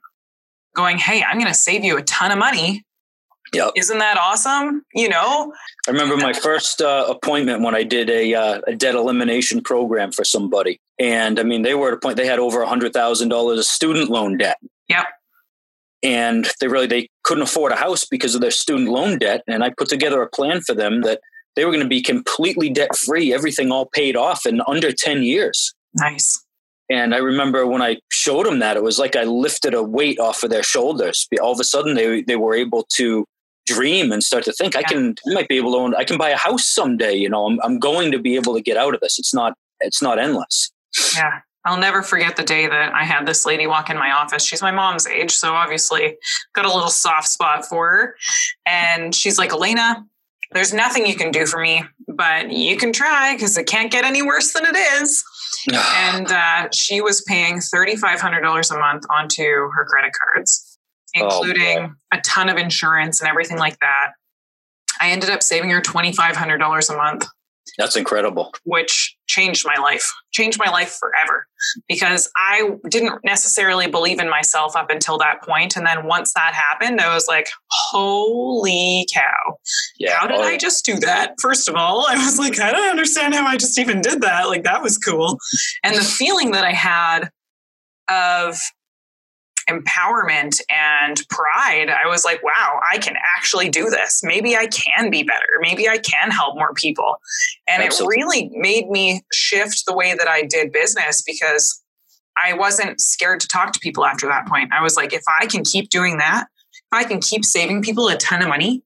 Going, 0.75 0.99
hey, 0.99 1.22
I'm 1.22 1.37
going 1.37 1.49
to 1.49 1.55
save 1.55 1.84
you 1.84 1.99
a 1.99 2.02
ton 2.02 2.31
of 2.31 2.38
money. 2.38 2.84
Yep. 3.52 3.73
Isn't 3.76 3.99
that 3.99 4.17
awesome? 4.17 4.82
You 4.94 5.08
know? 5.08 5.52
I 5.88 5.91
remember 5.91 6.17
my 6.17 6.32
first 6.32 6.81
uh, 6.81 7.06
appointment 7.08 7.62
when 7.62 7.75
I 7.75 7.82
did 7.82 8.08
a, 8.08 8.35
uh, 8.35 8.61
a 8.67 8.75
debt 8.76 8.94
elimination 8.94 9.61
program 9.62 10.12
for 10.12 10.25
somebody. 10.25 10.81
And 10.99 11.41
I 11.41 11.43
mean, 11.43 11.62
they 11.62 11.75
were 11.75 11.88
at 11.88 11.94
a 11.94 11.99
point, 11.99 12.17
they 12.17 12.26
had 12.26 12.38
over 12.38 12.62
a 12.62 12.67
$100,000 12.67 13.58
of 13.58 13.64
student 13.64 14.11
loan 14.11 14.38
debt. 14.38 14.58
Yep 14.88 15.06
and 16.02 16.49
they 16.61 16.69
really 16.69 16.87
they 16.87 17.08
couldn't 17.25 17.43
afford 17.43 17.73
a 17.73 17.76
house 17.76 18.06
because 18.06 18.35
of 18.35 18.41
their 18.41 18.50
student 18.50 18.88
loan 18.88 19.19
debt 19.19 19.43
and 19.47 19.62
i 19.62 19.70
put 19.70 19.88
together 19.88 20.23
a 20.23 20.29
plan 20.29 20.61
for 20.61 20.75
them 20.75 21.03
that 21.03 21.20
they 21.56 21.64
were 21.64 21.70
going 21.70 21.82
to 21.82 21.88
be 21.88 22.03
completely 22.03 22.70
debt 22.70 22.94
free 22.96 23.32
everything 23.32 23.70
all 23.70 23.87
paid 23.87 24.17
off 24.17 24.46
in 24.46 24.61
under 24.67 24.93
10 24.93 25.23
years 25.23 25.75
nice 25.94 26.44
and 26.88 27.14
i 27.14 27.19
remember 27.19 27.67
when 27.67 27.82
i 27.82 27.96
showed 28.11 28.46
them 28.46 28.61
that 28.61 28.76
it 28.76 28.82
was 28.82 28.99
like 28.99 29.17
i 29.17 29.25
lifted 29.25 29.75
a 29.75 29.82
weight 29.82 30.19
off 30.19 30.43
of 30.43 30.50
their 30.50 30.62
shoulders 30.62 31.29
all 31.43 31.53
of 31.53 31.61
a 31.61 31.64
sudden 31.64 31.94
they, 31.94 32.23
they 32.23 32.37
were 32.37 32.55
able 32.55 32.87
to 32.94 33.26
dream 33.75 34.12
and 34.12 34.22
start 34.22 34.44
to 34.44 34.52
think 34.52 34.75
yeah. 34.75 34.81
i 34.81 34.82
can 34.82 35.14
i 35.28 35.34
might 35.34 35.49
be 35.49 35.56
able 35.56 35.72
to 35.72 35.78
own 35.78 35.94
i 35.96 36.05
can 36.05 36.19
buy 36.19 36.31
a 36.31 36.37
house 36.37 36.67
someday 36.67 37.14
you 37.14 37.28
know 37.28 37.46
I'm, 37.46 37.58
I'm 37.62 37.78
going 37.78 38.12
to 38.12 38.19
be 38.19 38.37
able 38.37 38.55
to 38.55 38.61
get 38.61 38.76
out 38.76 38.94
of 38.94 39.00
this 39.00 39.19
it's 39.19 39.34
not 39.34 39.56
it's 39.81 40.02
not 40.02 40.19
endless 40.19 40.70
yeah 41.14 41.40
I'll 41.64 41.78
never 41.78 42.02
forget 42.02 42.37
the 42.37 42.43
day 42.43 42.67
that 42.67 42.94
I 42.94 43.05
had 43.05 43.26
this 43.26 43.44
lady 43.44 43.67
walk 43.67 43.90
in 43.90 43.99
my 43.99 44.12
office. 44.12 44.43
She's 44.43 44.62
my 44.62 44.70
mom's 44.70 45.06
age, 45.06 45.31
so 45.31 45.52
obviously 45.52 46.17
got 46.55 46.64
a 46.64 46.72
little 46.72 46.89
soft 46.89 47.29
spot 47.29 47.67
for 47.67 47.91
her. 47.91 48.17
And 48.65 49.15
she's 49.15 49.36
like, 49.36 49.53
Elena, 49.53 50.06
there's 50.53 50.72
nothing 50.72 51.06
you 51.06 51.15
can 51.15 51.31
do 51.31 51.46
for 51.46 51.60
me, 51.60 51.84
but 52.08 52.50
you 52.50 52.77
can 52.77 52.93
try 52.93 53.34
because 53.34 53.58
it 53.58 53.67
can't 53.67 53.93
get 53.93 54.05
any 54.05 54.22
worse 54.22 54.53
than 54.53 54.65
it 54.65 54.77
is. 54.77 55.22
and 55.72 56.32
uh, 56.32 56.69
she 56.72 57.00
was 57.00 57.20
paying 57.22 57.56
$3,500 57.56 58.74
a 58.74 58.79
month 58.79 59.05
onto 59.10 59.43
her 59.44 59.84
credit 59.84 60.12
cards, 60.12 60.69
Oh, 61.17 61.43
including 61.43 61.79
oh, 61.79 62.17
a 62.17 62.20
ton 62.20 62.48
of 62.48 62.56
insurance 62.56 63.20
and 63.20 63.29
everything 63.29 63.58
like 63.58 63.79
that. 63.81 64.12
I 65.00 65.10
ended 65.10 65.31
up 65.31 65.43
saving 65.43 65.70
her 65.70 65.81
$2,500 65.81 66.90
a 66.90 66.96
month. 66.96 67.26
That's 67.79 67.96
incredible. 67.96 68.52
Which 68.64 69.17
changed 69.26 69.64
my 69.67 69.81
life, 69.81 70.12
changed 70.32 70.58
my 70.58 70.70
life 70.70 70.98
forever 70.98 71.46
because 71.88 72.31
I 72.36 72.72
didn't 72.88 73.20
necessarily 73.24 73.86
believe 73.86 74.19
in 74.19 74.29
myself 74.29 74.76
up 74.76 74.90
until 74.90 75.19
that 75.19 75.43
point. 75.43 75.76
And 75.76 75.86
then 75.86 76.06
once 76.06 76.32
that 76.34 76.52
happened, 76.52 77.00
I 77.00 77.14
was 77.14 77.26
like, 77.29 77.48
holy 77.70 79.06
cow. 79.14 79.56
Yeah. 79.98 80.19
How 80.19 80.26
did 80.26 80.40
oh. 80.40 80.43
I 80.43 80.58
just 80.58 80.84
do 80.84 80.96
that? 80.96 81.34
First 81.40 81.69
of 81.69 81.74
all, 81.76 82.06
I 82.08 82.17
was 82.17 82.38
like, 82.38 82.58
I 82.60 82.72
don't 82.72 82.90
understand 82.90 83.34
how 83.34 83.46
I 83.46 83.56
just 83.56 83.79
even 83.79 84.00
did 84.00 84.20
that. 84.22 84.48
Like, 84.48 84.64
that 84.64 84.82
was 84.82 84.98
cool. 84.98 85.38
And 85.84 85.94
the 85.94 86.02
feeling 86.02 86.50
that 86.52 86.64
I 86.64 86.72
had 86.72 87.31
of 88.08 88.58
empowerment 89.70 90.60
and 90.69 91.22
pride, 91.29 91.89
I 91.91 92.08
was 92.08 92.24
like, 92.24 92.43
wow, 92.43 92.81
I 92.91 92.98
can 92.98 93.15
actually 93.36 93.69
do 93.69 93.89
this. 93.91 94.20
Maybe 94.22 94.56
I 94.56 94.67
can 94.67 95.10
be 95.10 95.22
better. 95.22 95.46
Maybe 95.60 95.89
I 95.89 95.98
can 95.98 96.31
help 96.31 96.56
more 96.56 96.74
people. 96.74 97.17
And 97.69 97.82
Absolutely. 97.82 98.17
it 98.17 98.19
really 98.19 98.50
made 98.55 98.89
me 98.89 99.22
shift 99.32 99.84
the 99.86 99.94
way 99.94 100.15
that 100.15 100.29
I 100.29 100.43
did 100.43 100.72
business 100.72 101.22
because 101.22 101.82
I 102.43 102.55
wasn't 102.55 103.00
scared 103.00 103.41
to 103.41 103.48
talk 103.48 103.72
to 103.72 103.81
people 103.81 104.05
after 104.05 104.27
that 104.29 104.46
point. 104.46 104.72
I 104.72 104.82
was 104.82 104.96
like, 104.96 105.12
if 105.12 105.22
I 105.41 105.46
can 105.46 105.65
keep 105.65 105.91
doing 105.91 106.19
that, 106.19 106.46
if 106.72 106.82
I 106.93 107.05
can 107.05 107.20
keep 107.20 107.44
saving 107.44 107.82
people 107.82 108.08
a 108.08 108.17
ton 108.17 108.43
of 108.43 108.48
money, 108.48 108.82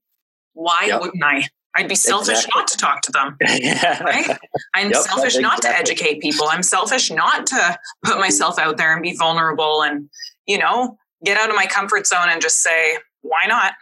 why 0.53 0.87
yep. 0.87 1.01
wouldn't 1.01 1.23
I? 1.23 1.49
I'd 1.77 1.89
be 1.89 1.97
selfish 1.97 2.45
exactly. 2.45 2.61
not 2.61 2.69
to 2.69 2.77
talk 2.77 3.03
to 3.03 3.13
them. 3.13 3.37
yeah. 3.41 4.03
Right? 4.05 4.39
I'm 4.75 4.91
yep, 4.91 5.03
selfish 5.03 5.37
exactly. 5.37 5.43
not 5.43 5.63
to 5.63 5.69
educate 5.69 6.21
people. 6.21 6.47
I'm 6.49 6.63
selfish 6.63 7.11
not 7.11 7.47
to 7.49 7.79
put 8.05 8.19
myself 8.19 8.59
out 8.59 8.77
there 8.77 8.93
and 8.93 9.03
be 9.03 9.17
vulnerable 9.17 9.83
and 9.83 10.09
you 10.47 10.59
know, 10.59 10.97
get 11.25 11.39
out 11.39 11.51
of 11.51 11.57
my 11.57 11.67
comfort 11.67 12.07
zone 12.07 12.29
and 12.29 12.41
just 12.41 12.63
say, 12.63 12.97
why 13.23 13.43
not? 13.47 13.75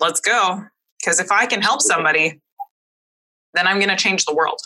Let's 0.00 0.20
go. 0.20 0.64
Because 1.00 1.20
if 1.20 1.30
I 1.30 1.46
can 1.46 1.60
help 1.60 1.82
somebody, 1.82 2.40
then 3.54 3.66
I'm 3.66 3.78
going 3.78 3.90
to 3.90 3.96
change 3.96 4.24
the 4.24 4.34
world. 4.34 4.60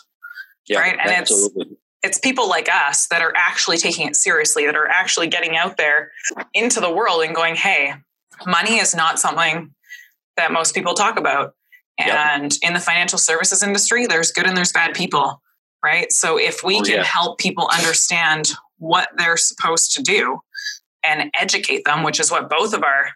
Yeah, 0.67 0.79
right. 0.79 0.97
And 0.99 1.11
absolutely. 1.11 1.63
it's, 1.63 2.17
it's 2.17 2.17
people 2.19 2.47
like 2.47 2.69
us 2.71 3.07
that 3.07 3.21
are 3.21 3.33
actually 3.35 3.77
taking 3.77 4.07
it 4.07 4.15
seriously, 4.15 4.65
that 4.65 4.75
are 4.75 4.87
actually 4.87 5.27
getting 5.27 5.57
out 5.57 5.77
there 5.77 6.11
into 6.53 6.79
the 6.79 6.91
world 6.91 7.23
and 7.23 7.35
going, 7.35 7.55
hey, 7.55 7.93
money 8.45 8.77
is 8.77 8.95
not 8.95 9.19
something 9.19 9.73
that 10.37 10.51
most 10.51 10.73
people 10.73 10.93
talk 10.93 11.17
about. 11.17 11.53
And 11.97 12.53
yep. 12.53 12.59
in 12.61 12.73
the 12.73 12.79
financial 12.79 13.17
services 13.17 13.61
industry, 13.61 14.05
there's 14.05 14.31
good 14.31 14.45
and 14.45 14.55
there's 14.55 14.71
bad 14.71 14.93
people, 14.93 15.41
right? 15.83 16.11
So 16.11 16.39
if 16.39 16.63
we 16.63 16.77
oh, 16.77 16.83
can 16.83 16.95
yeah. 16.95 17.03
help 17.03 17.39
people 17.39 17.69
understand 17.73 18.51
what 18.77 19.09
they're 19.17 19.35
supposed 19.35 19.91
to 19.95 20.01
do, 20.01 20.39
and 21.03 21.31
educate 21.39 21.85
them, 21.85 22.03
which 22.03 22.19
is 22.19 22.31
what 22.31 22.49
both 22.49 22.73
of 22.73 22.83
our 22.83 23.09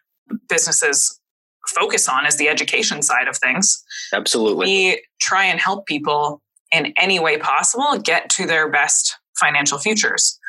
businesses 0.50 1.20
focus 1.68 2.10
on 2.10 2.26
is 2.26 2.38
the 2.38 2.50
education 2.50 3.02
side 3.02 3.28
of 3.28 3.38
things. 3.38 3.84
Absolutely. 4.14 4.66
We 4.66 5.06
try 5.22 5.46
and 5.46 5.60
help 5.60 5.86
people 5.86 6.42
in 6.72 6.94
any 6.98 7.20
way 7.20 7.38
possible 7.38 7.98
get 8.00 8.30
to 8.32 8.46
their 8.46 8.70
best 8.70 9.18
financial 9.40 9.78
futures. 9.78 10.40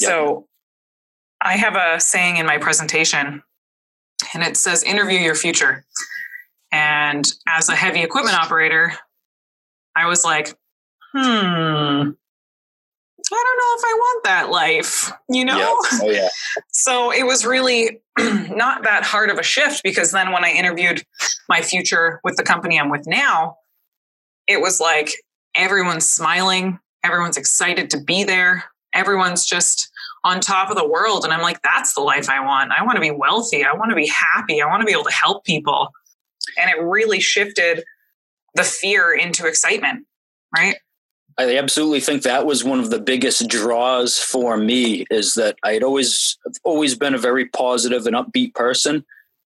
Yep. 0.00 0.08
So 0.08 0.46
I 1.40 1.56
have 1.56 1.74
a 1.74 2.00
saying 2.00 2.36
in 2.36 2.46
my 2.46 2.58
presentation 2.58 3.42
and 4.34 4.42
it 4.42 4.56
says 4.56 4.82
interview 4.82 5.18
your 5.18 5.34
future. 5.34 5.84
And 6.72 7.26
as 7.48 7.68
a 7.68 7.74
heavy 7.74 8.02
equipment 8.02 8.38
operator, 8.38 8.92
I 9.96 10.06
was 10.06 10.24
like, 10.24 10.56
hmm, 11.12 12.10
I 13.32 13.44
don't 13.44 13.58
know 13.58 13.78
if 13.78 13.84
I 13.84 13.94
want 13.94 14.24
that 14.24 14.50
life, 14.50 15.12
you 15.28 15.44
know? 15.44 15.58
Yep. 15.58 16.02
Oh, 16.02 16.10
yeah. 16.10 16.28
so 16.72 17.12
it 17.12 17.24
was 17.24 17.44
really 17.44 18.00
not 18.18 18.84
that 18.84 19.04
hard 19.04 19.30
of 19.30 19.38
a 19.38 19.42
shift 19.42 19.82
because 19.82 20.12
then 20.12 20.32
when 20.32 20.44
I 20.44 20.50
interviewed 20.50 21.04
my 21.48 21.62
future 21.62 22.20
with 22.24 22.36
the 22.36 22.42
company 22.42 22.78
I'm 22.78 22.90
with 22.90 23.06
now, 23.06 23.56
it 24.46 24.60
was 24.60 24.80
like 24.80 25.10
everyone's 25.54 26.08
smiling, 26.08 26.78
everyone's 27.04 27.36
excited 27.36 27.90
to 27.90 28.00
be 28.00 28.24
there, 28.24 28.64
everyone's 28.92 29.46
just 29.46 29.90
on 30.24 30.40
top 30.40 30.70
of 30.70 30.76
the 30.76 30.86
world. 30.86 31.24
And 31.24 31.32
I'm 31.32 31.42
like, 31.42 31.62
that's 31.62 31.94
the 31.94 32.00
life 32.00 32.28
I 32.28 32.44
want. 32.44 32.72
I 32.72 32.84
want 32.84 32.96
to 32.96 33.00
be 33.00 33.10
wealthy. 33.10 33.64
I 33.64 33.72
want 33.72 33.90
to 33.90 33.96
be 33.96 34.08
happy. 34.08 34.60
I 34.60 34.66
want 34.66 34.82
to 34.82 34.86
be 34.86 34.92
able 34.92 35.04
to 35.04 35.12
help 35.12 35.44
people. 35.44 35.88
And 36.58 36.70
it 36.70 36.82
really 36.82 37.20
shifted 37.20 37.84
the 38.54 38.64
fear 38.64 39.12
into 39.12 39.46
excitement, 39.46 40.06
right? 40.54 40.76
I 41.40 41.56
absolutely 41.56 42.00
think 42.00 42.22
that 42.22 42.44
was 42.44 42.64
one 42.64 42.80
of 42.80 42.90
the 42.90 43.00
biggest 43.00 43.48
draws 43.48 44.18
for 44.18 44.58
me 44.58 45.06
is 45.10 45.34
that 45.34 45.56
I 45.62 45.72
had 45.72 45.82
always 45.82 46.38
always 46.64 46.94
been 46.94 47.14
a 47.14 47.18
very 47.18 47.46
positive 47.46 48.06
and 48.06 48.14
upbeat 48.14 48.54
person. 48.54 49.04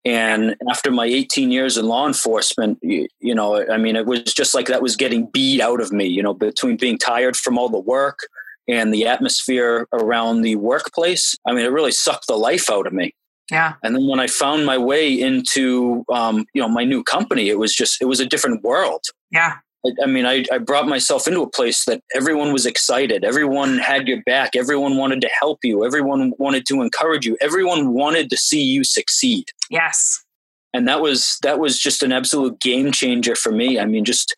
And 0.05 0.55
after 0.69 0.91
my 0.91 1.05
18 1.05 1.51
years 1.51 1.77
in 1.77 1.87
law 1.87 2.07
enforcement, 2.07 2.77
you, 2.81 3.07
you 3.19 3.35
know, 3.35 3.65
I 3.69 3.77
mean, 3.77 3.95
it 3.95 4.05
was 4.05 4.23
just 4.23 4.53
like 4.53 4.67
that 4.67 4.81
was 4.81 4.95
getting 4.95 5.27
beat 5.27 5.61
out 5.61 5.81
of 5.81 5.91
me, 5.91 6.05
you 6.05 6.21
know, 6.23 6.33
between 6.33 6.77
being 6.77 6.97
tired 6.97 7.37
from 7.37 7.57
all 7.57 7.69
the 7.69 7.79
work 7.79 8.19
and 8.67 8.93
the 8.93 9.05
atmosphere 9.05 9.87
around 9.93 10.41
the 10.41 10.55
workplace. 10.55 11.37
I 11.45 11.53
mean, 11.53 11.65
it 11.65 11.71
really 11.71 11.91
sucked 11.91 12.27
the 12.27 12.35
life 12.35 12.69
out 12.69 12.87
of 12.87 12.93
me. 12.93 13.13
Yeah. 13.51 13.73
And 13.83 13.95
then 13.95 14.07
when 14.07 14.19
I 14.19 14.27
found 14.27 14.65
my 14.65 14.77
way 14.77 15.13
into, 15.13 16.05
um, 16.11 16.45
you 16.53 16.61
know, 16.61 16.69
my 16.69 16.85
new 16.85 17.03
company, 17.03 17.49
it 17.49 17.59
was 17.59 17.73
just, 17.73 18.01
it 18.01 18.05
was 18.05 18.19
a 18.19 18.25
different 18.25 18.63
world. 18.63 19.03
Yeah. 19.31 19.57
I, 20.01 20.05
mean, 20.05 20.25
I, 20.25 20.45
I 20.51 20.59
brought 20.59 20.87
myself 20.87 21.27
into 21.27 21.41
a 21.41 21.49
place 21.49 21.85
that 21.85 22.01
everyone 22.15 22.53
was 22.53 22.65
excited. 22.65 23.25
Everyone 23.25 23.77
had 23.77 24.07
your 24.07 24.21
back. 24.25 24.55
Everyone 24.55 24.97
wanted 24.97 25.19
to 25.21 25.29
help 25.39 25.59
you. 25.63 25.85
Everyone 25.85 26.33
wanted 26.37 26.65
to 26.67 26.81
encourage 26.81 27.25
you. 27.25 27.37
Everyone 27.41 27.93
wanted 27.93 28.29
to 28.29 28.37
see 28.37 28.61
you 28.61 28.83
succeed. 28.83 29.45
Yes. 29.69 30.23
And 30.73 30.87
that 30.87 31.01
was 31.01 31.37
that 31.43 31.59
was 31.59 31.77
just 31.77 32.01
an 32.01 32.11
absolute 32.11 32.59
game 32.59 32.91
changer 32.91 33.35
for 33.35 33.51
me. 33.51 33.79
I 33.79 33.85
mean, 33.85 34.05
just 34.05 34.35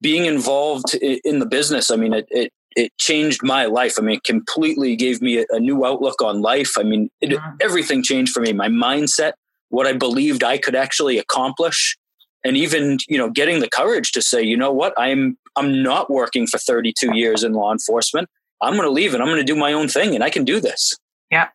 being 0.00 0.26
involved 0.26 0.94
in 0.94 1.38
the 1.38 1.46
business. 1.46 1.90
I 1.90 1.96
mean, 1.96 2.12
it 2.12 2.26
it, 2.30 2.52
it 2.76 2.92
changed 2.98 3.42
my 3.42 3.64
life. 3.64 3.94
I 3.98 4.02
mean, 4.02 4.16
it 4.16 4.24
completely 4.24 4.96
gave 4.96 5.22
me 5.22 5.38
a, 5.38 5.46
a 5.50 5.58
new 5.58 5.84
outlook 5.84 6.20
on 6.20 6.42
life. 6.42 6.72
I 6.78 6.82
mean, 6.82 7.08
it, 7.20 7.30
mm-hmm. 7.30 7.56
everything 7.60 8.02
changed 8.02 8.32
for 8.32 8.40
me. 8.40 8.52
My 8.52 8.68
mindset, 8.68 9.32
what 9.70 9.86
I 9.86 9.94
believed 9.94 10.44
I 10.44 10.58
could 10.58 10.74
actually 10.74 11.18
accomplish 11.18 11.96
and 12.44 12.56
even 12.56 12.98
you 13.08 13.18
know 13.18 13.30
getting 13.30 13.60
the 13.60 13.68
courage 13.68 14.12
to 14.12 14.22
say 14.22 14.42
you 14.42 14.56
know 14.56 14.72
what? 14.72 14.94
I'm 14.96 15.36
i'm 15.56 15.82
not 15.82 16.10
working 16.10 16.46
for 16.46 16.58
32 16.58 17.16
years 17.16 17.42
in 17.42 17.52
law 17.52 17.72
enforcement. 17.72 18.28
I'm 18.60 18.74
going 18.74 18.84
to 18.84 18.92
leave 18.92 19.14
and 19.14 19.22
i'm 19.22 19.28
going 19.28 19.44
to 19.44 19.44
do 19.44 19.56
my 19.56 19.72
own 19.72 19.88
thing 19.88 20.14
and 20.14 20.22
i 20.22 20.30
can 20.30 20.44
do 20.44 20.60
this. 20.60 20.96
Yeah. 21.30 21.48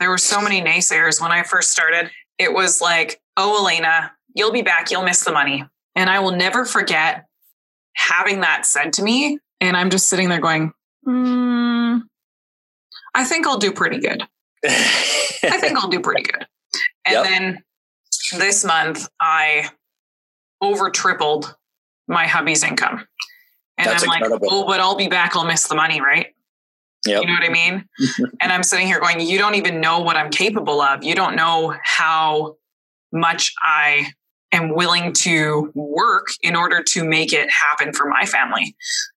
There 0.00 0.10
were 0.10 0.18
so 0.18 0.40
many 0.40 0.62
naysayers 0.62 1.20
when 1.20 1.32
i 1.32 1.42
first 1.42 1.70
started. 1.70 2.10
It 2.38 2.52
was 2.52 2.80
like 2.80 3.20
oh 3.36 3.62
elena 3.62 4.12
you'll 4.34 4.52
be 4.52 4.62
back. 4.62 4.90
You'll 4.90 5.02
miss 5.02 5.24
the 5.24 5.32
money. 5.32 5.64
And 5.94 6.08
i 6.08 6.20
will 6.20 6.32
never 6.32 6.64
forget 6.64 7.24
having 7.94 8.40
that 8.40 8.66
said 8.66 8.92
to 8.92 9.02
me 9.02 9.38
and 9.60 9.74
i'm 9.76 9.88
just 9.88 10.10
sitting 10.10 10.28
there 10.28 10.40
going 10.40 10.70
mm, 11.06 12.02
i 13.14 13.24
think 13.24 13.46
i'll 13.46 13.58
do 13.58 13.72
pretty 13.72 13.98
good. 13.98 14.22
I 14.64 15.58
think 15.60 15.78
i'll 15.78 15.88
do 15.88 16.00
pretty 16.00 16.22
good. 16.22 16.46
And 17.04 17.14
yep. 17.14 17.24
then 17.24 17.62
this 18.38 18.64
month 18.64 19.08
i 19.20 19.70
over 20.60 20.90
tripled 20.90 21.54
my 22.08 22.26
hubby's 22.26 22.62
income. 22.62 23.06
And 23.78 23.88
That's 23.88 24.04
I'm 24.04 24.12
incredible. 24.14 24.46
like, 24.46 24.52
oh, 24.52 24.66
but 24.66 24.80
I'll 24.80 24.96
be 24.96 25.08
back. 25.08 25.36
I'll 25.36 25.44
miss 25.44 25.68
the 25.68 25.74
money, 25.74 26.00
right? 26.00 26.28
Yep. 27.06 27.22
You 27.22 27.28
know 27.28 27.34
what 27.34 27.44
I 27.44 27.52
mean? 27.52 27.84
and 28.40 28.52
I'm 28.52 28.62
sitting 28.62 28.86
here 28.86 29.00
going, 29.00 29.20
you 29.20 29.38
don't 29.38 29.54
even 29.54 29.80
know 29.80 30.00
what 30.00 30.16
I'm 30.16 30.30
capable 30.30 30.80
of. 30.80 31.04
You 31.04 31.14
don't 31.14 31.36
know 31.36 31.74
how 31.84 32.56
much 33.12 33.52
I 33.62 34.06
am 34.52 34.74
willing 34.74 35.12
to 35.12 35.70
work 35.74 36.26
in 36.42 36.56
order 36.56 36.82
to 36.82 37.04
make 37.04 37.32
it 37.32 37.48
happen 37.50 37.92
for 37.92 38.08
my 38.08 38.24
family. 38.24 38.74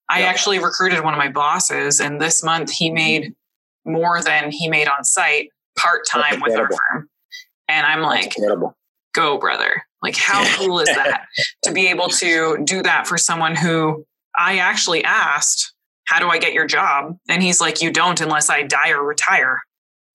I 0.10 0.24
actually 0.24 0.60
recruited 0.60 1.04
one 1.04 1.14
of 1.14 1.20
my 1.20 1.30
bosses, 1.30 2.00
and 2.00 2.20
this 2.20 2.44
month 2.44 2.72
he 2.72 2.90
made 2.90 3.36
more 3.86 4.22
than 4.22 4.52
he 4.52 4.68
made 4.68 4.88
on 4.88 5.04
site 5.04 5.50
part 5.78 6.06
time 6.08 6.42
with 6.42 6.58
our 6.58 6.68
firm. 6.68 7.10
And 7.68 7.86
I'm 7.86 8.02
like, 8.02 8.36
go, 9.14 9.38
brother. 9.38 9.84
Like, 10.02 10.16
how 10.16 10.46
cool 10.58 10.80
is 10.80 10.88
that 10.88 11.26
to 11.64 11.72
be 11.72 11.88
able 11.88 12.10
to 12.10 12.58
do 12.64 12.82
that 12.84 13.08
for 13.08 13.18
someone 13.18 13.56
who 13.56 14.06
I 14.38 14.58
actually 14.58 15.04
asked, 15.04 15.74
How 16.06 16.20
do 16.20 16.30
I 16.30 16.40
get 16.40 16.54
your 16.54 16.68
job? 16.68 17.18
And 17.28 17.44
he's 17.44 17.62
like, 17.62 17.82
You 17.82 17.92
don't 17.92 18.22
unless 18.22 18.50
I 18.50 18.64
die 18.64 18.92
or 18.92 19.04
retire. 19.04 19.62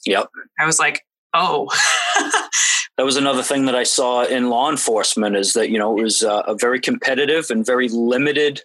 Yep. 0.06 0.28
I 0.58 0.66
was 0.66 0.78
like, 0.78 1.02
Oh. 1.34 1.68
that 2.96 3.04
was 3.04 3.16
another 3.16 3.42
thing 3.42 3.64
that 3.66 3.74
I 3.74 3.82
saw 3.82 4.24
in 4.24 4.50
law 4.50 4.70
enforcement 4.70 5.36
is 5.36 5.52
that, 5.54 5.70
you 5.70 5.78
know, 5.78 5.98
it 5.98 6.02
was 6.02 6.22
uh, 6.22 6.42
a 6.46 6.54
very 6.54 6.80
competitive 6.80 7.50
and 7.50 7.66
very 7.66 7.88
limited 7.88 8.62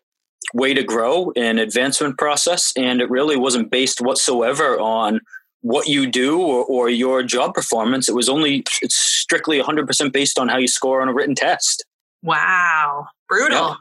way 0.53 0.73
to 0.73 0.83
grow 0.83 1.31
and 1.35 1.59
advancement 1.59 2.17
process. 2.17 2.71
And 2.75 3.01
it 3.01 3.09
really 3.09 3.38
wasn't 3.38 3.71
based 3.71 4.01
whatsoever 4.01 4.79
on 4.79 5.19
what 5.62 5.88
you 5.88 6.08
do 6.08 6.42
or, 6.42 6.63
or 6.66 6.89
your 6.89 7.24
job 7.24 7.54
performance. 7.54 8.08
It 8.08 8.16
was 8.16 8.30
only, 8.30 8.63
it's 8.82 8.96
strictly 8.96 9.62
100% 9.62 10.13
based 10.13 10.39
on 10.39 10.48
how 10.48 10.58
you 10.58 10.68
score 10.68 11.01
on 11.01 11.10
a 11.10 11.13
written 11.13 11.36
test. 11.36 11.86
Wow. 12.24 13.08
Brutal. 13.28 13.78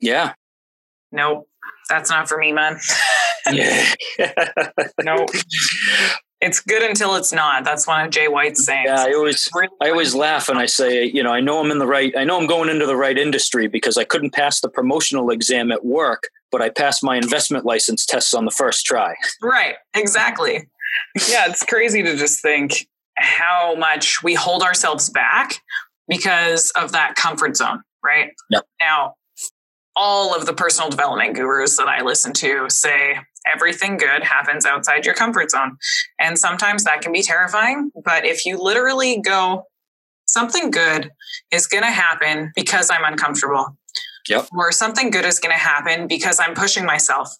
Yeah. 0.00 0.24
yeah. 0.24 0.32
Nope. 1.12 1.48
That's 1.88 2.10
not 2.10 2.28
for 2.28 2.38
me, 2.38 2.52
man. 2.52 2.78
yeah. 3.52 3.92
nope. 5.02 5.30
It's 6.40 6.60
good 6.60 6.82
until 6.82 7.16
it's 7.16 7.32
not. 7.32 7.64
That's 7.64 7.86
one 7.86 8.04
of 8.04 8.10
Jay 8.10 8.28
White's 8.28 8.64
sayings. 8.64 8.86
Yeah, 8.86 9.04
I 9.04 9.12
always, 9.12 9.50
really 9.54 9.68
I 9.82 9.90
always 9.90 10.14
laugh 10.14 10.48
and 10.48 10.58
I 10.58 10.66
say, 10.66 11.04
you 11.04 11.22
know, 11.22 11.32
I 11.32 11.40
know 11.40 11.58
I'm 11.58 11.70
in 11.70 11.78
the 11.78 11.86
right, 11.86 12.14
I 12.16 12.24
know 12.24 12.38
I'm 12.38 12.46
going 12.46 12.68
into 12.70 12.86
the 12.86 12.96
right 12.96 13.18
industry 13.18 13.66
because 13.66 13.96
I 13.96 14.04
couldn't 14.04 14.32
pass 14.32 14.60
the 14.60 14.68
promotional 14.68 15.30
exam 15.30 15.72
at 15.72 15.84
work, 15.84 16.28
but 16.50 16.62
I 16.62 16.68
passed 16.68 17.02
my 17.02 17.16
investment 17.16 17.64
license 17.64 18.06
tests 18.06 18.32
on 18.32 18.44
the 18.44 18.50
first 18.50 18.86
try. 18.86 19.14
Right. 19.42 19.74
Exactly 19.94 20.68
yeah, 21.28 21.46
it's 21.48 21.64
crazy 21.64 22.02
to 22.02 22.16
just 22.16 22.42
think 22.42 22.86
how 23.16 23.74
much 23.76 24.22
we 24.22 24.34
hold 24.34 24.62
ourselves 24.62 25.10
back 25.10 25.60
because 26.08 26.70
of 26.76 26.92
that 26.92 27.14
comfort 27.14 27.56
zone, 27.56 27.82
right? 28.04 28.32
Yep. 28.50 28.64
Now, 28.80 29.14
all 29.96 30.34
of 30.34 30.46
the 30.46 30.52
personal 30.52 30.88
development 30.88 31.34
gurus 31.34 31.76
that 31.76 31.88
I 31.88 32.02
listen 32.02 32.32
to 32.34 32.68
say 32.70 33.18
everything 33.52 33.96
good 33.96 34.22
happens 34.22 34.64
outside 34.64 35.04
your 35.04 35.14
comfort 35.14 35.50
zone. 35.50 35.76
And 36.18 36.38
sometimes 36.38 36.84
that 36.84 37.02
can 37.02 37.12
be 37.12 37.22
terrifying. 37.22 37.90
But 38.04 38.24
if 38.24 38.46
you 38.46 38.58
literally 38.58 39.20
go, 39.20 39.66
something 40.26 40.70
good 40.70 41.10
is 41.50 41.66
going 41.66 41.82
to 41.82 41.90
happen 41.90 42.52
because 42.54 42.90
I'm 42.90 43.04
uncomfortable. 43.04 43.76
Yep. 44.28 44.48
Or 44.52 44.70
something 44.70 45.10
good 45.10 45.24
is 45.24 45.38
going 45.38 45.54
to 45.54 45.58
happen 45.58 46.06
because 46.06 46.38
I'm 46.40 46.54
pushing 46.54 46.84
myself. 46.84 47.34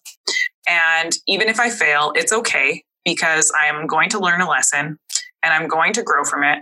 And 0.67 1.15
even 1.27 1.47
if 1.47 1.59
I 1.59 1.69
fail, 1.69 2.11
it's 2.15 2.33
okay 2.33 2.83
because 3.05 3.51
I 3.59 3.67
am 3.67 3.87
going 3.87 4.09
to 4.09 4.19
learn 4.19 4.41
a 4.41 4.49
lesson 4.49 4.99
and 5.43 5.53
I'm 5.53 5.67
going 5.67 5.93
to 5.93 6.03
grow 6.03 6.23
from 6.23 6.43
it. 6.43 6.59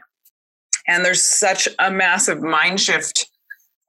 And 0.88 1.04
there's 1.04 1.24
such 1.24 1.68
a 1.78 1.92
massive 1.92 2.42
mind 2.42 2.80
shift 2.80 3.30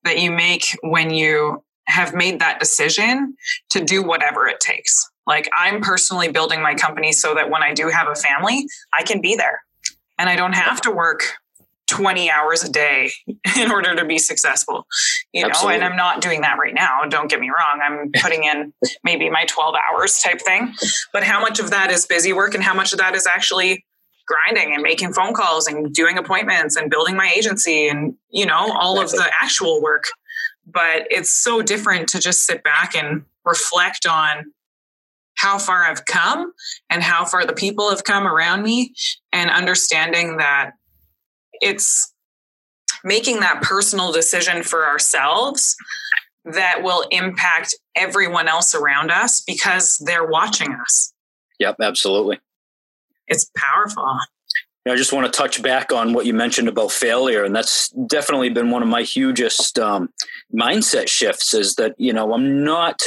that 0.04 0.18
you 0.18 0.30
make 0.30 0.76
when 0.82 1.10
you 1.10 1.62
have 1.86 2.14
made 2.14 2.40
that 2.40 2.60
decision 2.60 3.34
to 3.70 3.84
do 3.84 4.02
whatever 4.02 4.46
it 4.46 4.60
takes. 4.60 5.08
Like 5.26 5.48
I'm 5.56 5.80
personally 5.80 6.30
building 6.30 6.62
my 6.62 6.74
company 6.74 7.12
so 7.12 7.34
that 7.34 7.50
when 7.50 7.62
I 7.62 7.74
do 7.74 7.88
have 7.88 8.08
a 8.08 8.14
family, 8.14 8.66
I 8.98 9.02
can 9.02 9.20
be 9.20 9.36
there 9.36 9.62
and 10.18 10.28
I 10.28 10.36
don't 10.36 10.54
have 10.54 10.80
to 10.82 10.90
work 10.90 11.22
20 11.90 12.30
hours 12.30 12.62
a 12.62 12.70
day 12.70 13.10
in 13.58 13.70
order 13.70 13.94
to 13.94 14.04
be 14.04 14.18
successful 14.18 14.86
you 15.32 15.44
Absolutely. 15.44 15.78
know 15.78 15.84
and 15.84 15.92
i'm 15.92 15.96
not 15.96 16.20
doing 16.20 16.40
that 16.40 16.56
right 16.58 16.74
now 16.74 17.00
don't 17.10 17.28
get 17.28 17.40
me 17.40 17.50
wrong. 17.50 17.80
I'm 17.82 18.10
putting 18.22 18.44
in 18.44 18.72
maybe 19.04 19.28
my 19.28 19.44
12 19.46 19.74
hours 19.74 20.18
type 20.20 20.40
thing. 20.40 20.74
But 21.12 21.24
how 21.24 21.40
much 21.40 21.58
of 21.60 21.70
that 21.70 21.90
is 21.90 22.06
busy 22.06 22.32
work 22.32 22.54
and 22.54 22.64
how 22.64 22.74
much 22.74 22.92
of 22.92 22.98
that 22.98 23.14
is 23.14 23.26
actually 23.26 23.84
grinding 24.26 24.72
and 24.72 24.82
making 24.82 25.12
phone 25.12 25.34
calls 25.34 25.66
and 25.66 25.92
doing 25.92 26.16
appointments 26.16 26.76
and 26.76 26.90
building 26.90 27.16
my 27.16 27.32
agency 27.36 27.88
and 27.88 28.14
you 28.30 28.46
know 28.46 28.72
all 28.72 29.00
of 29.00 29.10
the 29.10 29.30
actual 29.40 29.82
work? 29.82 30.04
But 30.66 31.06
it's 31.10 31.32
so 31.32 31.62
different 31.62 32.08
to 32.10 32.20
just 32.20 32.46
sit 32.46 32.62
back 32.62 32.94
and 32.94 33.24
reflect 33.44 34.06
on 34.06 34.52
how 35.34 35.58
far 35.58 35.84
I've 35.84 36.04
come 36.04 36.52
and 36.90 37.02
how 37.02 37.24
far 37.24 37.46
the 37.46 37.54
people 37.54 37.88
have 37.88 38.04
come 38.04 38.26
around 38.26 38.62
me 38.62 38.92
and 39.32 39.50
understanding 39.50 40.36
that 40.36 40.72
it's 41.60 42.12
making 43.04 43.40
that 43.40 43.62
personal 43.62 44.12
decision 44.12 44.62
for 44.62 44.86
ourselves 44.86 45.76
that 46.44 46.82
will 46.82 47.04
impact 47.10 47.74
everyone 47.96 48.48
else 48.48 48.74
around 48.74 49.10
us 49.10 49.42
because 49.42 49.98
they're 50.04 50.26
watching 50.26 50.74
us. 50.74 51.12
Yep, 51.58 51.76
absolutely. 51.80 52.38
It's 53.28 53.50
powerful. 53.56 54.18
I 54.88 54.96
just 54.96 55.12
want 55.12 55.30
to 55.30 55.38
touch 55.38 55.62
back 55.62 55.92
on 55.92 56.14
what 56.14 56.24
you 56.24 56.32
mentioned 56.32 56.66
about 56.66 56.90
failure, 56.90 57.44
and 57.44 57.54
that's 57.54 57.90
definitely 57.90 58.48
been 58.48 58.70
one 58.70 58.82
of 58.82 58.88
my 58.88 59.02
hugest 59.02 59.78
um, 59.78 60.08
mindset 60.54 61.08
shifts. 61.08 61.52
Is 61.52 61.74
that 61.74 61.94
you 61.98 62.12
know 62.12 62.32
I'm 62.32 62.64
not. 62.64 63.02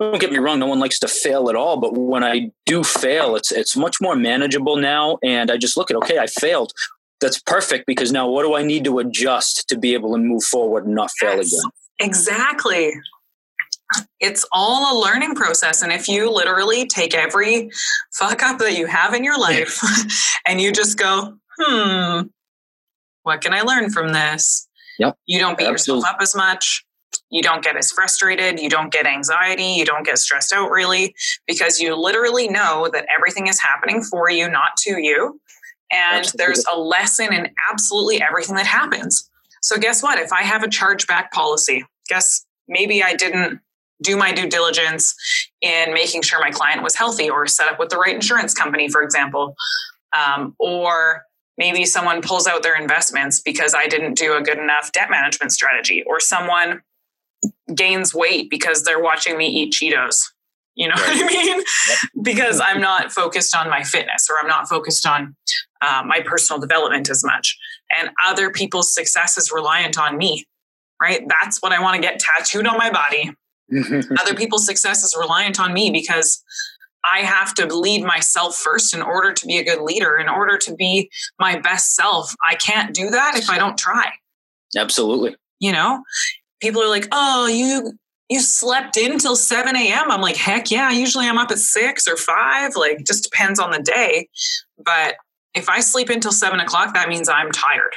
Don't 0.00 0.20
get 0.20 0.32
me 0.32 0.38
wrong. 0.38 0.58
No 0.58 0.66
one 0.66 0.80
likes 0.80 0.98
to 0.98 1.08
fail 1.08 1.48
at 1.48 1.54
all, 1.54 1.76
but 1.76 1.96
when 1.96 2.24
I 2.24 2.50
do 2.66 2.82
fail, 2.82 3.36
it's 3.36 3.52
it's 3.52 3.76
much 3.76 3.98
more 4.00 4.16
manageable 4.16 4.76
now. 4.76 5.18
And 5.22 5.48
I 5.48 5.58
just 5.58 5.76
look 5.76 5.92
at 5.92 5.96
okay, 5.98 6.18
I 6.18 6.26
failed. 6.26 6.72
That's 7.22 7.40
perfect 7.40 7.86
because 7.86 8.12
now 8.12 8.28
what 8.28 8.42
do 8.42 8.54
I 8.54 8.62
need 8.62 8.84
to 8.84 8.98
adjust 8.98 9.68
to 9.68 9.78
be 9.78 9.94
able 9.94 10.12
to 10.12 10.18
move 10.18 10.42
forward 10.42 10.84
and 10.84 10.94
not 10.94 11.10
fail 11.18 11.36
yes, 11.36 11.52
again? 11.52 11.70
Exactly 12.00 12.92
it's 14.20 14.46
all 14.52 14.98
a 14.98 15.00
learning 15.02 15.34
process. 15.34 15.82
And 15.82 15.92
if 15.92 16.08
you 16.08 16.30
literally 16.30 16.86
take 16.86 17.14
every 17.14 17.70
fuck 18.12 18.42
up 18.42 18.58
that 18.58 18.76
you 18.76 18.86
have 18.86 19.14
in 19.14 19.24
your 19.24 19.38
life 19.38 19.80
and 20.46 20.60
you 20.60 20.72
just 20.72 20.98
go, 20.98 21.36
hmm, 21.58 22.22
what 23.22 23.40
can 23.40 23.54
I 23.54 23.62
learn 23.62 23.90
from 23.90 24.12
this? 24.12 24.68
Yep. 24.98 25.16
You 25.26 25.38
don't 25.38 25.58
beat 25.58 25.68
Absolutely. 25.68 26.00
yourself 26.00 26.14
up 26.14 26.22
as 26.22 26.34
much. 26.34 26.84
You 27.30 27.42
don't 27.42 27.64
get 27.64 27.76
as 27.76 27.90
frustrated. 27.90 28.60
You 28.60 28.68
don't 28.68 28.92
get 28.92 29.06
anxiety. 29.06 29.64
You 29.64 29.84
don't 29.84 30.04
get 30.04 30.18
stressed 30.18 30.52
out 30.52 30.70
really 30.70 31.14
because 31.46 31.80
you 31.80 31.94
literally 31.94 32.48
know 32.48 32.88
that 32.92 33.06
everything 33.14 33.46
is 33.46 33.60
happening 33.60 34.02
for 34.02 34.30
you, 34.30 34.50
not 34.50 34.76
to 34.78 35.00
you. 35.00 35.40
And 35.92 36.20
Absolutely. 36.20 36.44
there's 36.44 36.64
a 36.72 36.78
lesson 36.78 37.32
in 37.32 37.50
absolutely 37.70 38.22
everything 38.22 38.56
that 38.56 38.66
happens. 38.66 39.28
So, 39.60 39.76
guess 39.78 40.02
what? 40.02 40.18
If 40.18 40.32
I 40.32 40.42
have 40.42 40.62
a 40.62 40.68
chargeback 40.68 41.30
policy, 41.30 41.84
guess 42.08 42.44
maybe 42.66 43.02
I 43.02 43.14
didn't 43.14 43.60
do 44.02 44.16
my 44.16 44.32
due 44.32 44.48
diligence 44.48 45.14
in 45.60 45.94
making 45.94 46.22
sure 46.22 46.40
my 46.40 46.50
client 46.50 46.82
was 46.82 46.96
healthy 46.96 47.30
or 47.30 47.46
set 47.46 47.68
up 47.68 47.78
with 47.78 47.90
the 47.90 47.96
right 47.96 48.14
insurance 48.14 48.54
company, 48.54 48.88
for 48.88 49.02
example. 49.02 49.54
Um, 50.16 50.56
or 50.58 51.22
maybe 51.56 51.84
someone 51.84 52.22
pulls 52.22 52.46
out 52.46 52.62
their 52.62 52.80
investments 52.80 53.40
because 53.40 53.74
I 53.74 53.86
didn't 53.86 54.14
do 54.14 54.34
a 54.34 54.42
good 54.42 54.58
enough 54.58 54.90
debt 54.92 55.10
management 55.10 55.52
strategy, 55.52 56.02
or 56.06 56.18
someone 56.20 56.82
gains 57.74 58.14
weight 58.14 58.50
because 58.50 58.82
they're 58.82 59.02
watching 59.02 59.36
me 59.36 59.46
eat 59.46 59.72
Cheetos. 59.72 60.16
You 60.74 60.88
know 60.88 60.94
right. 60.94 61.16
what 61.16 61.24
I 61.24 61.26
mean? 61.26 61.58
Yep. 61.58 61.98
because 62.22 62.60
I'm 62.60 62.80
not 62.80 63.12
focused 63.12 63.54
on 63.54 63.68
my 63.68 63.82
fitness 63.82 64.28
or 64.30 64.36
I'm 64.40 64.48
not 64.48 64.68
focused 64.68 65.06
on 65.06 65.36
uh, 65.82 66.02
my 66.06 66.20
personal 66.20 66.60
development 66.60 67.10
as 67.10 67.22
much. 67.24 67.58
And 67.98 68.10
other 68.26 68.50
people's 68.50 68.94
success 68.94 69.36
is 69.36 69.50
reliant 69.52 69.98
on 69.98 70.16
me, 70.16 70.46
right? 71.00 71.22
That's 71.28 71.60
what 71.60 71.72
I 71.72 71.80
want 71.80 71.96
to 71.96 72.00
get 72.00 72.20
tattooed 72.20 72.66
on 72.66 72.78
my 72.78 72.90
body 72.90 73.34
Other 74.20 74.34
people's 74.34 74.66
success 74.66 75.02
is 75.02 75.16
reliant 75.18 75.58
on 75.60 75.72
me 75.72 75.90
because 75.90 76.42
I 77.04 77.20
have 77.20 77.54
to 77.54 77.66
lead 77.66 78.04
myself 78.04 78.56
first 78.56 78.94
in 78.94 79.02
order 79.02 79.32
to 79.32 79.46
be 79.46 79.58
a 79.58 79.64
good 79.64 79.80
leader, 79.80 80.16
in 80.16 80.28
order 80.28 80.58
to 80.58 80.74
be 80.74 81.10
my 81.40 81.58
best 81.58 81.94
self. 81.94 82.34
I 82.46 82.54
can't 82.54 82.94
do 82.94 83.10
that 83.10 83.36
if 83.36 83.50
I 83.50 83.58
don't 83.58 83.78
try. 83.78 84.12
Absolutely. 84.76 85.36
You 85.58 85.72
know, 85.72 86.02
people 86.60 86.82
are 86.82 86.88
like, 86.88 87.08
oh, 87.12 87.46
you 87.46 87.92
you 88.28 88.40
slept 88.40 88.96
in 88.96 89.18
till 89.18 89.36
7 89.36 89.76
a.m. 89.76 90.10
I'm 90.10 90.22
like, 90.22 90.36
heck 90.36 90.70
yeah, 90.70 90.90
usually 90.90 91.26
I'm 91.26 91.36
up 91.36 91.50
at 91.50 91.58
six 91.58 92.08
or 92.08 92.16
five. 92.16 92.76
Like, 92.76 93.04
just 93.04 93.24
depends 93.24 93.58
on 93.58 93.72
the 93.72 93.80
day. 93.80 94.28
But 94.82 95.16
if 95.54 95.68
I 95.68 95.80
sleep 95.80 96.08
until 96.08 96.32
seven 96.32 96.60
o'clock, 96.60 96.94
that 96.94 97.08
means 97.08 97.28
I'm 97.28 97.50
tired, 97.50 97.94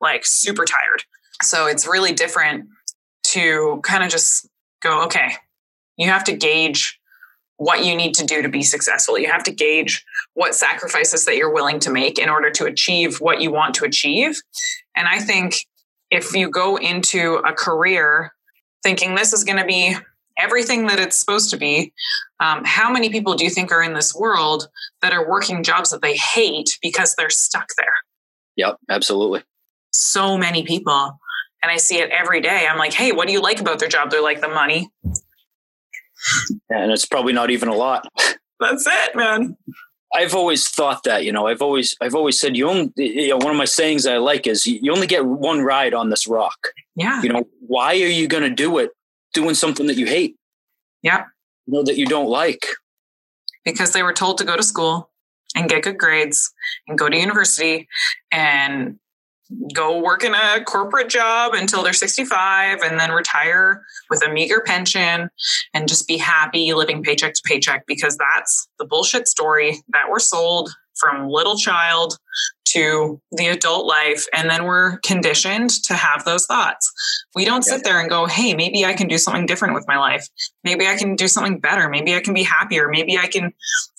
like 0.00 0.24
super 0.24 0.64
tired. 0.64 1.04
So 1.42 1.66
it's 1.66 1.86
really 1.86 2.12
different 2.12 2.68
to 3.28 3.80
kind 3.82 4.04
of 4.04 4.10
just 4.10 4.48
go, 4.82 5.04
okay, 5.04 5.32
you 5.96 6.08
have 6.08 6.24
to 6.24 6.36
gauge 6.36 6.98
what 7.56 7.84
you 7.84 7.94
need 7.94 8.14
to 8.14 8.26
do 8.26 8.42
to 8.42 8.48
be 8.48 8.62
successful. 8.62 9.18
You 9.18 9.30
have 9.30 9.44
to 9.44 9.52
gauge 9.52 10.04
what 10.34 10.54
sacrifices 10.54 11.24
that 11.26 11.36
you're 11.36 11.52
willing 11.52 11.78
to 11.80 11.90
make 11.90 12.18
in 12.18 12.28
order 12.28 12.50
to 12.50 12.64
achieve 12.64 13.18
what 13.18 13.40
you 13.40 13.52
want 13.52 13.74
to 13.76 13.84
achieve. 13.84 14.40
And 14.96 15.06
I 15.06 15.18
think 15.18 15.54
if 16.10 16.34
you 16.34 16.50
go 16.50 16.76
into 16.76 17.36
a 17.36 17.52
career 17.52 18.32
thinking 18.82 19.14
this 19.14 19.32
is 19.32 19.44
going 19.44 19.58
to 19.58 19.64
be 19.64 19.96
everything 20.42 20.86
that 20.86 20.98
it's 20.98 21.18
supposed 21.18 21.50
to 21.50 21.56
be, 21.56 21.92
um, 22.40 22.62
how 22.64 22.90
many 22.90 23.10
people 23.10 23.34
do 23.34 23.44
you 23.44 23.50
think 23.50 23.70
are 23.70 23.82
in 23.82 23.94
this 23.94 24.14
world 24.14 24.68
that 25.00 25.12
are 25.12 25.28
working 25.28 25.62
jobs 25.62 25.90
that 25.90 26.02
they 26.02 26.16
hate 26.16 26.78
because 26.82 27.14
they're 27.14 27.30
stuck 27.30 27.68
there? 27.78 27.94
Yep, 28.56 28.76
absolutely. 28.90 29.42
So 29.92 30.36
many 30.36 30.62
people 30.64 31.18
and 31.62 31.70
I 31.70 31.76
see 31.76 31.98
it 31.98 32.10
every 32.10 32.40
day. 32.40 32.66
I'm 32.68 32.78
like, 32.78 32.92
hey, 32.92 33.12
what 33.12 33.28
do 33.28 33.32
you 33.32 33.40
like 33.40 33.60
about 33.60 33.78
their 33.78 33.88
job? 33.88 34.10
They're 34.10 34.22
like, 34.22 34.40
the 34.40 34.48
money. 34.48 34.90
And 36.68 36.90
it's 36.90 37.06
probably 37.06 37.32
not 37.32 37.50
even 37.50 37.68
a 37.68 37.74
lot. 37.74 38.06
That's 38.60 38.86
it, 38.86 39.16
man. 39.16 39.56
I've 40.14 40.34
always 40.34 40.68
thought 40.68 41.04
that, 41.04 41.24
you 41.24 41.32
know, 41.32 41.46
I've 41.46 41.62
always, 41.62 41.96
I've 42.00 42.14
always 42.14 42.38
said 42.38 42.56
you 42.56 42.68
only, 42.68 42.92
you 42.96 43.28
know, 43.28 43.38
one 43.38 43.50
of 43.50 43.56
my 43.56 43.64
sayings 43.64 44.06
I 44.06 44.18
like 44.18 44.46
is 44.46 44.66
you 44.66 44.92
only 44.92 45.06
get 45.06 45.24
one 45.24 45.62
ride 45.62 45.94
on 45.94 46.10
this 46.10 46.26
rock. 46.26 46.68
Yeah. 46.96 47.22
You 47.22 47.30
know, 47.30 47.44
why 47.60 47.94
are 47.94 48.08
you 48.08 48.28
going 48.28 48.42
to 48.42 48.50
do 48.50 48.78
it 48.78 48.90
doing 49.32 49.54
something 49.54 49.86
that 49.86 49.96
you 49.96 50.06
hate? 50.06 50.36
Yeah. 51.02 51.24
You 51.66 51.74
know, 51.74 51.82
that 51.84 51.96
you 51.96 52.06
don't 52.06 52.28
like. 52.28 52.66
Because 53.64 53.92
they 53.92 54.02
were 54.02 54.12
told 54.12 54.38
to 54.38 54.44
go 54.44 54.56
to 54.56 54.62
school 54.62 55.10
and 55.54 55.68
get 55.68 55.82
good 55.82 55.98
grades 55.98 56.52
and 56.88 56.98
go 56.98 57.08
to 57.08 57.16
university 57.16 57.88
and 58.30 58.98
go 59.74 59.98
work 59.98 60.24
in 60.24 60.34
a 60.34 60.62
corporate 60.64 61.08
job 61.08 61.52
until 61.54 61.82
they're 61.82 61.92
65 61.92 62.80
and 62.82 62.98
then 62.98 63.10
retire 63.10 63.84
with 64.08 64.24
a 64.26 64.32
meager 64.32 64.62
pension 64.64 65.28
and 65.74 65.88
just 65.88 66.08
be 66.08 66.16
happy 66.16 66.72
living 66.72 67.02
paycheck 67.02 67.34
to 67.34 67.42
paycheck 67.44 67.84
because 67.86 68.16
that's 68.16 68.68
the 68.78 68.86
bullshit 68.86 69.28
story 69.28 69.82
that 69.88 70.08
we're 70.10 70.18
sold 70.18 70.70
from 70.96 71.28
little 71.28 71.56
child 71.56 72.16
to 72.64 73.20
the 73.32 73.48
adult 73.48 73.86
life 73.86 74.24
and 74.32 74.48
then 74.48 74.64
we're 74.64 74.98
conditioned 75.00 75.70
to 75.84 75.94
have 75.94 76.24
those 76.24 76.46
thoughts. 76.46 76.90
We 77.34 77.44
don't 77.44 77.64
sit 77.64 77.84
there 77.84 78.00
and 78.00 78.08
go 78.08 78.26
hey 78.26 78.54
maybe 78.54 78.84
i 78.84 78.94
can 78.94 79.08
do 79.08 79.18
something 79.18 79.46
different 79.46 79.74
with 79.74 79.84
my 79.86 79.98
life. 79.98 80.26
Maybe 80.64 80.86
i 80.86 80.96
can 80.96 81.14
do 81.14 81.28
something 81.28 81.58
better. 81.58 81.88
Maybe 81.88 82.14
i 82.14 82.20
can 82.20 82.34
be 82.34 82.42
happier. 82.42 82.88
Maybe 82.88 83.18
i 83.18 83.26
can 83.26 83.52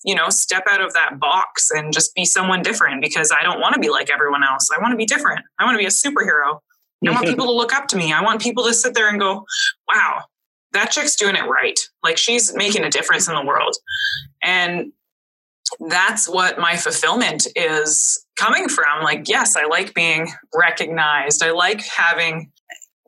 you 0.03 0.15
know 0.15 0.29
step 0.29 0.63
out 0.69 0.82
of 0.82 0.93
that 0.93 1.19
box 1.19 1.69
and 1.71 1.93
just 1.93 2.15
be 2.15 2.25
someone 2.25 2.62
different 2.62 3.01
because 3.01 3.32
i 3.32 3.43
don't 3.43 3.60
want 3.60 3.75
to 3.75 3.79
be 3.79 3.89
like 3.89 4.10
everyone 4.10 4.43
else. 4.43 4.69
I 4.75 4.82
want 4.82 4.91
to 4.91 4.97
be 4.97 5.06
different. 5.06 5.41
I 5.60 5.65
want 5.65 5.75
to 5.75 5.79
be 5.79 5.86
a 5.86 5.89
superhero. 5.89 6.60
I 7.06 7.12
want 7.12 7.25
people 7.27 7.45
to 7.45 7.51
look 7.51 7.73
up 7.73 7.88
to 7.89 7.97
me. 7.97 8.12
I 8.12 8.23
want 8.23 8.41
people 8.41 8.63
to 8.65 8.73
sit 8.73 8.93
there 8.95 9.10
and 9.10 9.19
go 9.19 9.45
wow 9.91 10.23
that 10.73 10.91
chick's 10.91 11.15
doing 11.15 11.36
it 11.36 11.43
right. 11.43 11.79
Like 12.03 12.17
she's 12.17 12.53
making 12.53 12.84
a 12.84 12.89
difference 12.89 13.27
in 13.27 13.36
the 13.36 13.45
world. 13.45 13.75
And 14.43 14.91
that's 15.80 16.28
what 16.28 16.60
my 16.60 16.76
fulfillment 16.78 17.47
is 17.56 18.26
coming 18.36 18.67
from. 18.69 19.04
Like, 19.04 19.28
yes, 19.28 19.56
I 19.56 19.65
like 19.65 19.93
being 19.93 20.32
recognized. 20.54 21.43
I 21.43 21.52
like 21.52 21.82
having 21.82 22.52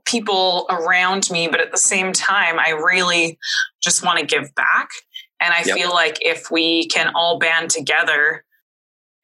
people 0.06 0.66
around 0.70 1.30
me, 1.32 1.48
but 1.48 1.60
at 1.60 1.72
the 1.72 1.78
same 1.78 2.14
time, 2.14 2.60
I 2.60 2.72
really 2.72 3.38
just 3.84 4.04
want 4.04 4.20
to 4.20 4.26
give 4.26 4.54
back. 4.56 4.90
And 5.42 5.54
I 5.54 5.64
yep. 5.66 5.76
feel 5.76 5.90
like 5.90 6.18
if 6.22 6.50
we 6.50 6.88
can 6.88 7.12
all 7.16 7.40
band 7.40 7.70
together 7.70 8.44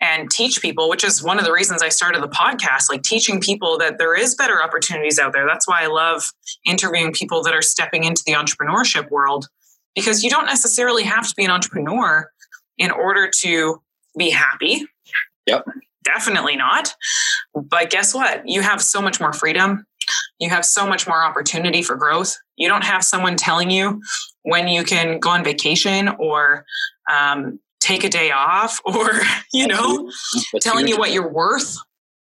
and 0.01 0.29
teach 0.31 0.61
people, 0.61 0.89
which 0.89 1.03
is 1.03 1.23
one 1.23 1.37
of 1.37 1.45
the 1.45 1.53
reasons 1.53 1.83
I 1.83 1.89
started 1.89 2.23
the 2.23 2.27
podcast, 2.27 2.89
like 2.89 3.03
teaching 3.03 3.39
people 3.39 3.77
that 3.77 3.99
there 3.99 4.15
is 4.15 4.33
better 4.35 4.61
opportunities 4.61 5.19
out 5.19 5.31
there. 5.31 5.45
That's 5.47 5.67
why 5.67 5.83
I 5.83 5.87
love 5.87 6.23
interviewing 6.65 7.13
people 7.13 7.43
that 7.43 7.53
are 7.53 7.61
stepping 7.61 8.03
into 8.03 8.23
the 8.25 8.33
entrepreneurship 8.33 9.09
world 9.11 9.47
because 9.95 10.23
you 10.23 10.29
don't 10.29 10.45
necessarily 10.45 11.03
have 11.03 11.27
to 11.27 11.33
be 11.35 11.45
an 11.45 11.51
entrepreneur 11.51 12.27
in 12.81 12.89
order 12.89 13.29
to 13.41 13.79
be 14.17 14.31
happy. 14.31 14.87
Yep. 15.45 15.65
Definitely 16.03 16.55
not. 16.55 16.95
But 17.53 17.91
guess 17.91 18.11
what? 18.11 18.41
You 18.47 18.61
have 18.61 18.81
so 18.81 19.03
much 19.03 19.19
more 19.21 19.33
freedom. 19.33 19.85
You 20.39 20.49
have 20.49 20.65
so 20.65 20.87
much 20.87 21.07
more 21.07 21.23
opportunity 21.23 21.83
for 21.83 21.95
growth. 21.95 22.35
You 22.57 22.67
don't 22.67 22.83
have 22.83 23.03
someone 23.03 23.35
telling 23.35 23.69
you 23.69 24.01
when 24.41 24.67
you 24.67 24.83
can 24.83 25.19
go 25.19 25.29
on 25.29 25.43
vacation 25.43 26.09
or 26.17 26.65
um, 27.11 27.59
take 27.79 28.03
a 28.03 28.09
day 28.09 28.31
off 28.31 28.79
or, 28.85 29.11
you 29.53 29.67
know, 29.67 30.09
telling 30.59 30.87
you 30.87 30.97
what 30.97 31.11
you're 31.11 31.31
worth. 31.31 31.77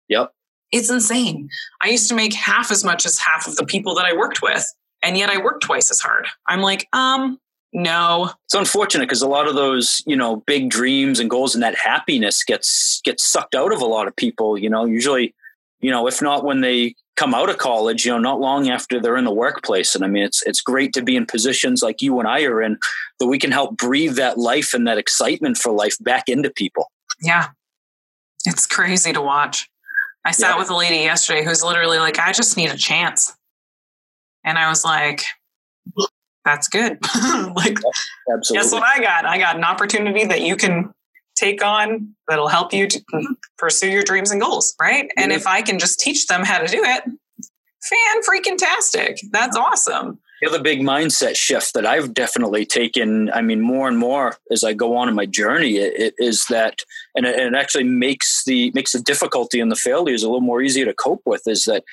Yep. 0.07 0.33
It's 0.71 0.89
insane. 0.89 1.47
I 1.81 1.89
used 1.89 2.09
to 2.09 2.15
make 2.15 2.33
half 2.33 2.71
as 2.71 2.83
much 2.83 3.05
as 3.05 3.19
half 3.19 3.47
of 3.47 3.55
the 3.55 3.65
people 3.65 3.93
that 3.95 4.05
I 4.05 4.13
worked 4.13 4.41
with, 4.41 4.65
and 5.03 5.15
yet 5.17 5.29
I 5.29 5.37
worked 5.41 5.63
twice 5.63 5.89
as 5.89 5.99
hard. 5.99 6.27
I'm 6.47 6.61
like, 6.61 6.87
um, 6.93 7.39
no. 7.71 8.31
It's 8.45 8.55
unfortunate 8.55 9.05
because 9.05 9.21
a 9.21 9.27
lot 9.27 9.47
of 9.47 9.55
those, 9.55 10.01
you 10.05 10.15
know, 10.15 10.37
big 10.37 10.69
dreams 10.69 11.19
and 11.19 11.29
goals 11.29 11.53
and 11.53 11.63
that 11.63 11.75
happiness 11.75 12.43
gets 12.43 13.01
gets 13.03 13.29
sucked 13.29 13.55
out 13.55 13.71
of 13.71 13.81
a 13.81 13.85
lot 13.85 14.07
of 14.07 14.15
people, 14.15 14.57
you 14.57 14.69
know, 14.69 14.85
usually, 14.85 15.35
you 15.79 15.91
know, 15.91 16.07
if 16.07 16.21
not 16.21 16.43
when 16.43 16.61
they 16.61 16.95
come 17.15 17.35
out 17.35 17.49
of 17.49 17.57
college, 17.57 18.05
you 18.05 18.11
know, 18.11 18.17
not 18.17 18.39
long 18.39 18.69
after 18.69 18.99
they're 18.99 19.17
in 19.17 19.25
the 19.25 19.33
workplace. 19.33 19.93
And 19.93 20.03
I 20.03 20.07
mean, 20.07 20.23
it's 20.23 20.41
it's 20.47 20.61
great 20.61 20.93
to 20.93 21.01
be 21.01 21.15
in 21.15 21.25
positions 21.25 21.83
like 21.83 22.01
you 22.01 22.19
and 22.19 22.27
I 22.27 22.43
are 22.43 22.61
in 22.61 22.77
that 23.19 23.27
we 23.27 23.37
can 23.37 23.51
help 23.51 23.77
breathe 23.77 24.15
that 24.15 24.37
life 24.37 24.73
and 24.73 24.87
that 24.87 24.97
excitement 24.97 25.57
for 25.57 25.71
life 25.71 25.97
back 25.99 26.27
into 26.27 26.49
people. 26.49 26.89
Yeah. 27.21 27.49
It's 28.45 28.65
crazy 28.65 29.13
to 29.13 29.21
watch. 29.21 29.69
I 30.25 30.31
sat 30.31 30.51
yeah. 30.51 30.57
with 30.57 30.69
a 30.69 30.75
lady 30.75 30.97
yesterday 30.97 31.43
who's 31.43 31.63
literally 31.63 31.99
like, 31.99 32.19
I 32.19 32.31
just 32.31 32.57
need 32.57 32.71
a 32.71 32.77
chance. 32.77 33.35
And 34.43 34.57
I 34.57 34.69
was 34.69 34.83
like, 34.83 35.23
that's 36.49 36.67
good. 36.67 36.97
like, 37.55 37.77
Absolutely. 38.33 38.53
guess 38.53 38.71
what 38.71 38.83
I 38.83 38.99
got? 38.99 39.25
I 39.25 39.37
got 39.37 39.55
an 39.55 39.63
opportunity 39.63 40.25
that 40.25 40.41
you 40.41 40.55
can 40.55 40.91
take 41.35 41.63
on 41.63 42.15
that'll 42.27 42.47
help 42.47 42.73
you 42.73 42.87
to 42.87 43.01
pursue 43.57 43.89
your 43.89 44.01
dreams 44.01 44.31
and 44.31 44.41
goals, 44.41 44.75
right? 44.81 45.09
And 45.15 45.31
if 45.31 45.45
I 45.45 45.61
can 45.61 45.79
just 45.79 45.99
teach 45.99 46.27
them 46.27 46.43
how 46.43 46.57
to 46.57 46.67
do 46.67 46.83
it, 46.83 47.03
fan 47.83 48.21
freaking 48.27 48.57
tastic. 48.57 49.19
That's 49.31 49.55
awesome. 49.55 50.19
The 50.41 50.47
other 50.47 50.61
big 50.61 50.79
mindset 50.79 51.35
shift 51.35 51.73
that 51.73 51.85
I've 51.85 52.13
definitely 52.13 52.65
taken, 52.65 53.29
I 53.31 53.41
mean, 53.41 53.61
more 53.61 53.87
and 53.87 53.97
more 53.97 54.37
as 54.51 54.63
I 54.63 54.73
go 54.73 54.95
on 54.95 55.09
in 55.09 55.15
my 55.15 55.25
journey, 55.25 55.77
it, 55.77 55.93
it 55.99 56.13
is 56.17 56.45
that, 56.49 56.79
and 57.13 57.25
it, 57.25 57.37
it 57.37 57.53
actually 57.53 57.83
makes 57.83 58.43
the 58.45 58.71
makes 58.73 58.93
the 58.93 59.01
difficulty 59.01 59.59
and 59.59 59.69
the 59.69 59.75
failures 59.75 60.23
a 60.23 60.27
little 60.27 60.41
more 60.41 60.61
easier 60.61 60.85
to 60.85 60.93
cope 60.93 61.21
with. 61.25 61.41
Is 61.45 61.65
that 61.65 61.83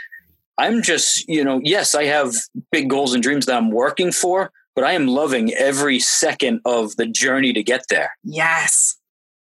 I'm 0.59 0.83
just, 0.83 1.29
you 1.29 1.45
know, 1.45 1.61
yes, 1.63 1.95
I 1.95 2.05
have 2.05 2.35
big 2.73 2.89
goals 2.89 3.15
and 3.15 3.23
dreams 3.23 3.47
that 3.47 3.57
I'm 3.57 3.71
working 3.71 4.11
for, 4.11 4.51
but 4.75 4.85
I 4.85 4.93
am 4.93 5.07
loving 5.07 5.53
every 5.55 6.01
second 6.01 6.61
of 6.65 6.97
the 6.97 7.07
journey 7.07 7.53
to 7.53 7.63
get 7.63 7.85
there. 7.91 8.13
Yes. 8.25 8.97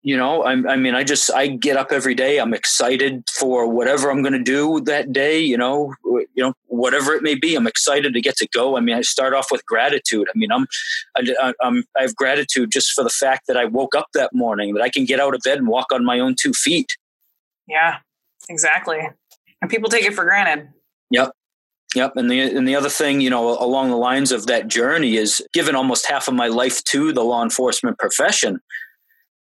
You 0.06 0.18
know 0.18 0.44
I'm, 0.44 0.68
i 0.68 0.76
mean 0.76 0.94
i 0.94 1.02
just 1.02 1.32
i 1.32 1.46
get 1.46 1.78
up 1.78 1.90
every 1.90 2.14
day 2.14 2.36
i'm 2.36 2.52
excited 2.52 3.24
for 3.30 3.66
whatever 3.66 4.10
i'm 4.10 4.20
going 4.20 4.34
to 4.34 4.38
do 4.38 4.82
that 4.82 5.14
day 5.14 5.40
you 5.40 5.56
know 5.56 5.94
you 6.04 6.28
know 6.36 6.52
whatever 6.66 7.14
it 7.14 7.22
may 7.22 7.34
be 7.34 7.54
i'm 7.54 7.66
excited 7.66 8.12
to 8.12 8.20
get 8.20 8.36
to 8.36 8.48
go. 8.52 8.76
I 8.76 8.80
mean 8.80 8.96
i 8.96 9.00
start 9.00 9.32
off 9.32 9.46
with 9.50 9.64
gratitude. 9.64 10.28
I 10.28 10.36
mean 10.36 10.52
i'm 10.52 10.66
I, 11.16 11.54
I'm, 11.62 11.84
I 11.98 12.02
have 12.02 12.14
gratitude 12.16 12.70
just 12.70 12.92
for 12.92 13.02
the 13.02 13.08
fact 13.08 13.46
that 13.46 13.56
i 13.56 13.64
woke 13.64 13.94
up 13.94 14.08
that 14.12 14.34
morning 14.34 14.74
that 14.74 14.82
i 14.82 14.90
can 14.90 15.06
get 15.06 15.20
out 15.20 15.34
of 15.34 15.40
bed 15.42 15.56
and 15.56 15.68
walk 15.68 15.86
on 15.90 16.04
my 16.04 16.20
own 16.20 16.34
two 16.38 16.52
feet. 16.52 16.98
Yeah 17.66 18.00
exactly. 18.50 18.98
And 19.62 19.70
people 19.70 19.88
take 19.88 20.04
it 20.04 20.12
for 20.12 20.24
granted 20.24 20.68
yep. 21.10 21.32
Yep, 21.94 22.16
and 22.16 22.28
the 22.28 22.40
and 22.40 22.66
the 22.66 22.74
other 22.74 22.88
thing, 22.88 23.20
you 23.20 23.30
know, 23.30 23.56
along 23.62 23.90
the 23.90 23.96
lines 23.96 24.32
of 24.32 24.46
that 24.46 24.66
journey 24.66 25.16
is 25.16 25.40
given 25.52 25.76
almost 25.76 26.08
half 26.08 26.26
of 26.26 26.34
my 26.34 26.48
life 26.48 26.82
to 26.84 27.12
the 27.12 27.22
law 27.22 27.42
enforcement 27.42 27.98
profession. 27.98 28.58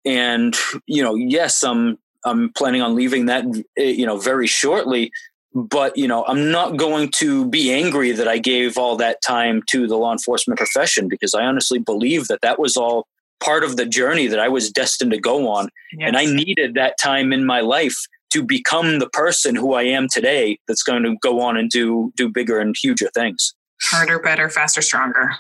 And 0.05 0.55
you 0.87 1.03
know 1.03 1.15
yes 1.15 1.63
i'm 1.63 1.99
i'm 2.25 2.53
planning 2.55 2.83
on 2.83 2.95
leaving 2.95 3.27
that 3.27 3.45
eh, 3.79 3.85
you 3.85 4.07
know 4.07 4.19
very 4.19 4.47
shortly 4.47 5.11
but 5.55 5.97
you 5.97 6.09
know 6.09 6.25
i'm 6.27 6.51
not 6.51 6.77
going 6.77 7.11
to 7.11 7.49
be 7.49 7.73
angry 7.73 8.13
that 8.13 8.29
i 8.29 8.39
gave 8.39 8.77
all 8.79 8.97
that 8.97 9.23
time 9.23 9.63
to 9.69 9.87
the 9.87 9.97
law 9.97 10.13
enforcement 10.13 10.59
profession 10.59 11.09
because 11.09 11.35
i 11.35 11.45
honestly 11.45 11.79
believe 11.79 12.29
that 12.29 12.41
that 12.43 12.59
was 12.59 12.77
all 12.77 13.07
part 13.41 13.65
of 13.65 13.77
the 13.77 13.87
journey 13.87 14.27
that 14.27 14.39
i 14.39 14.49
was 14.49 14.71
destined 14.71 15.11
to 15.11 15.19
go 15.21 15.49
on. 15.49 15.69
Yes. 15.93 16.09
and 16.09 16.17
i 16.17 16.25
needed 16.25 16.75
that 16.75 16.99
time 16.99 17.33
in 17.33 17.45
my 17.45 17.61
life 17.61 17.97
to 18.33 18.43
become 18.43 18.99
the 18.99 19.09
person 19.11 19.55
who 19.55 19.75
i 19.75 19.83
am 19.83 20.09
today 20.09 20.59
that's 20.67 20.83
going 20.83 21.03
to 21.03 21.17
go 21.23 21.41
on 21.41 21.57
and 21.57 21.71
do 21.71 22.13
do 22.17 22.29
bigger 22.29 22.59
and 22.59 22.75
huger 22.83 23.09
things 23.15 23.55
harder 23.83 24.19
better 24.19 24.49
faster 24.49 24.83
stronger 24.83 25.31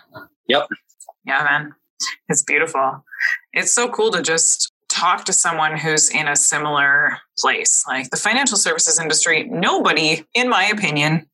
yep 0.48 0.66
yeah 1.24 1.42
man 1.44 1.74
it's 2.28 2.42
beautiful. 2.42 3.04
It's 3.52 3.72
so 3.72 3.88
cool 3.88 4.10
to 4.12 4.22
just 4.22 4.72
talk 4.88 5.24
to 5.24 5.32
someone 5.32 5.78
who's 5.78 6.10
in 6.10 6.28
a 6.28 6.36
similar 6.36 7.18
place. 7.38 7.82
Like 7.88 8.10
the 8.10 8.16
financial 8.16 8.58
services 8.58 9.00
industry, 9.00 9.44
nobody, 9.44 10.24
in 10.34 10.48
my 10.48 10.64
opinion, 10.64 11.26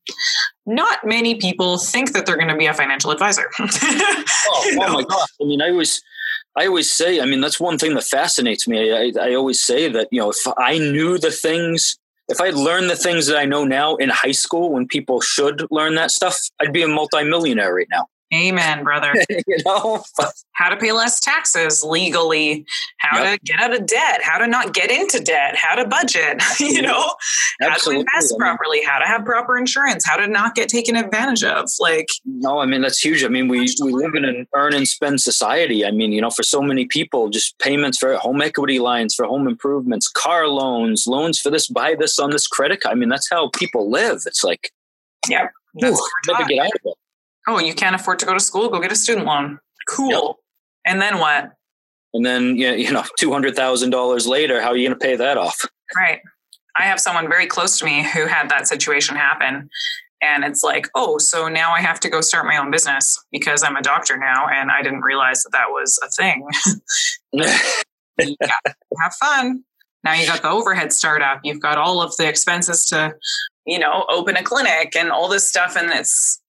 not 0.64 1.04
many 1.04 1.36
people 1.36 1.78
think 1.78 2.12
that 2.12 2.24
they're 2.24 2.36
going 2.36 2.48
to 2.48 2.56
be 2.56 2.66
a 2.66 2.74
financial 2.74 3.10
advisor. 3.10 3.50
oh, 3.58 3.66
oh 4.48 4.92
my 4.92 5.02
gosh. 5.02 5.28
I 5.40 5.44
mean, 5.44 5.60
I 5.60 5.70
always, 5.70 6.00
I 6.58 6.66
always 6.66 6.90
say, 6.90 7.20
I 7.20 7.24
mean, 7.24 7.40
that's 7.40 7.60
one 7.60 7.78
thing 7.78 7.94
that 7.94 8.04
fascinates 8.04 8.66
me. 8.66 8.92
I, 8.92 9.12
I 9.20 9.34
always 9.34 9.62
say 9.62 9.88
that, 9.88 10.08
you 10.10 10.20
know, 10.20 10.30
if 10.30 10.46
I 10.58 10.78
knew 10.78 11.16
the 11.16 11.30
things 11.30 11.96
if 12.28 12.40
I 12.42 12.50
learned 12.50 12.90
the 12.90 12.96
things 12.96 13.26
that 13.26 13.38
I 13.38 13.46
know 13.46 13.64
now 13.64 13.96
in 13.96 14.10
high 14.10 14.32
school 14.32 14.72
when 14.72 14.86
people 14.86 15.20
should 15.22 15.66
learn 15.70 15.94
that 15.94 16.10
stuff, 16.10 16.36
I'd 16.60 16.74
be 16.74 16.82
a 16.82 16.88
multimillionaire 16.88 17.74
right 17.74 17.88
now. 17.90 18.06
Amen, 18.34 18.84
brother. 18.84 19.14
you 19.28 19.56
know, 19.64 20.02
how 20.52 20.68
to 20.68 20.76
pay 20.76 20.92
less 20.92 21.20
taxes 21.20 21.82
legally, 21.82 22.66
how 22.98 23.22
yep. 23.22 23.40
to 23.40 23.44
get 23.44 23.60
out 23.60 23.74
of 23.74 23.86
debt, 23.86 24.20
how 24.22 24.38
to 24.38 24.46
not 24.46 24.74
get 24.74 24.90
into 24.90 25.18
debt, 25.20 25.56
how 25.56 25.74
to 25.74 25.86
budget, 25.86 26.42
you 26.60 26.82
know, 26.82 27.14
Absolutely. 27.62 28.04
how 28.12 28.20
to 28.20 28.24
invest 28.24 28.38
properly, 28.38 28.82
how 28.84 28.98
to 28.98 29.06
have 29.06 29.24
proper 29.24 29.56
insurance, 29.56 30.04
how 30.06 30.16
to 30.16 30.26
not 30.26 30.54
get 30.54 30.68
taken 30.68 30.96
advantage 30.96 31.42
of. 31.42 31.68
Like, 31.78 32.08
no, 32.26 32.58
I 32.58 32.66
mean, 32.66 32.82
that's 32.82 33.02
huge. 33.02 33.24
I 33.24 33.28
mean, 33.28 33.48
we, 33.48 33.60
we 33.82 33.92
live 33.92 34.14
in 34.14 34.24
an 34.24 34.46
earn 34.54 34.74
and 34.74 34.86
spend 34.86 35.20
society. 35.20 35.86
I 35.86 35.90
mean, 35.90 36.12
you 36.12 36.20
know, 36.20 36.30
for 36.30 36.42
so 36.42 36.60
many 36.60 36.84
people, 36.84 37.30
just 37.30 37.58
payments 37.58 37.98
for 37.98 38.14
home 38.16 38.42
equity 38.42 38.78
lines, 38.78 39.14
for 39.14 39.24
home 39.24 39.48
improvements, 39.48 40.08
car 40.08 40.48
loans, 40.48 41.06
loans 41.06 41.38
for 41.38 41.50
this, 41.50 41.66
buy 41.68 41.94
this 41.98 42.18
on 42.18 42.30
this 42.30 42.46
credit 42.46 42.80
card. 42.80 42.92
I 42.92 42.98
mean, 42.98 43.08
that's 43.08 43.30
how 43.30 43.48
people 43.50 43.90
live. 43.90 44.22
It's 44.26 44.44
like, 44.44 44.72
yeah, 45.28 45.48
never 45.74 46.44
get 46.46 46.58
out 46.58 46.66
of 46.66 46.80
it. 46.84 46.97
Oh, 47.48 47.58
you 47.58 47.74
can't 47.74 47.96
afford 47.96 48.18
to 48.18 48.26
go 48.26 48.34
to 48.34 48.40
school? 48.40 48.68
Go 48.68 48.78
get 48.78 48.92
a 48.92 48.96
student 48.96 49.26
loan. 49.26 49.58
Cool. 49.88 50.10
Yep. 50.10 50.36
And 50.84 51.02
then 51.02 51.18
what? 51.18 51.52
And 52.12 52.24
then 52.24 52.56
you 52.56 52.92
know, 52.92 53.04
two 53.18 53.32
hundred 53.32 53.56
thousand 53.56 53.90
dollars 53.90 54.26
later, 54.26 54.60
how 54.60 54.68
are 54.68 54.76
you 54.76 54.86
going 54.88 54.98
to 54.98 55.04
pay 55.04 55.16
that 55.16 55.38
off? 55.38 55.58
Right. 55.96 56.20
I 56.76 56.82
have 56.82 57.00
someone 57.00 57.28
very 57.28 57.46
close 57.46 57.78
to 57.78 57.84
me 57.84 58.04
who 58.04 58.26
had 58.26 58.50
that 58.50 58.68
situation 58.68 59.16
happen, 59.16 59.68
and 60.22 60.44
it's 60.44 60.62
like, 60.62 60.88
oh, 60.94 61.18
so 61.18 61.48
now 61.48 61.72
I 61.72 61.80
have 61.80 61.98
to 62.00 62.10
go 62.10 62.20
start 62.20 62.46
my 62.46 62.56
own 62.56 62.70
business 62.70 63.18
because 63.32 63.64
I'm 63.64 63.74
a 63.74 63.82
doctor 63.82 64.16
now, 64.16 64.46
and 64.46 64.70
I 64.70 64.82
didn't 64.82 65.00
realize 65.00 65.42
that 65.42 65.50
that 65.52 65.70
was 65.70 65.98
a 66.04 66.08
thing. 66.10 66.46
yeah, 67.32 67.58
have 69.02 69.14
fun. 69.20 69.64
Now 70.04 70.14
you 70.14 70.26
got 70.26 70.42
the 70.42 70.50
overhead 70.50 70.92
startup. 70.92 71.40
You've 71.42 71.60
got 71.60 71.78
all 71.78 72.00
of 72.00 72.16
the 72.16 72.28
expenses 72.28 72.84
to, 72.86 73.14
you 73.66 73.78
know, 73.78 74.04
open 74.08 74.36
a 74.36 74.42
clinic 74.42 74.94
and 74.94 75.10
all 75.10 75.28
this 75.28 75.48
stuff, 75.48 75.76
and 75.76 75.90
it's 75.90 76.40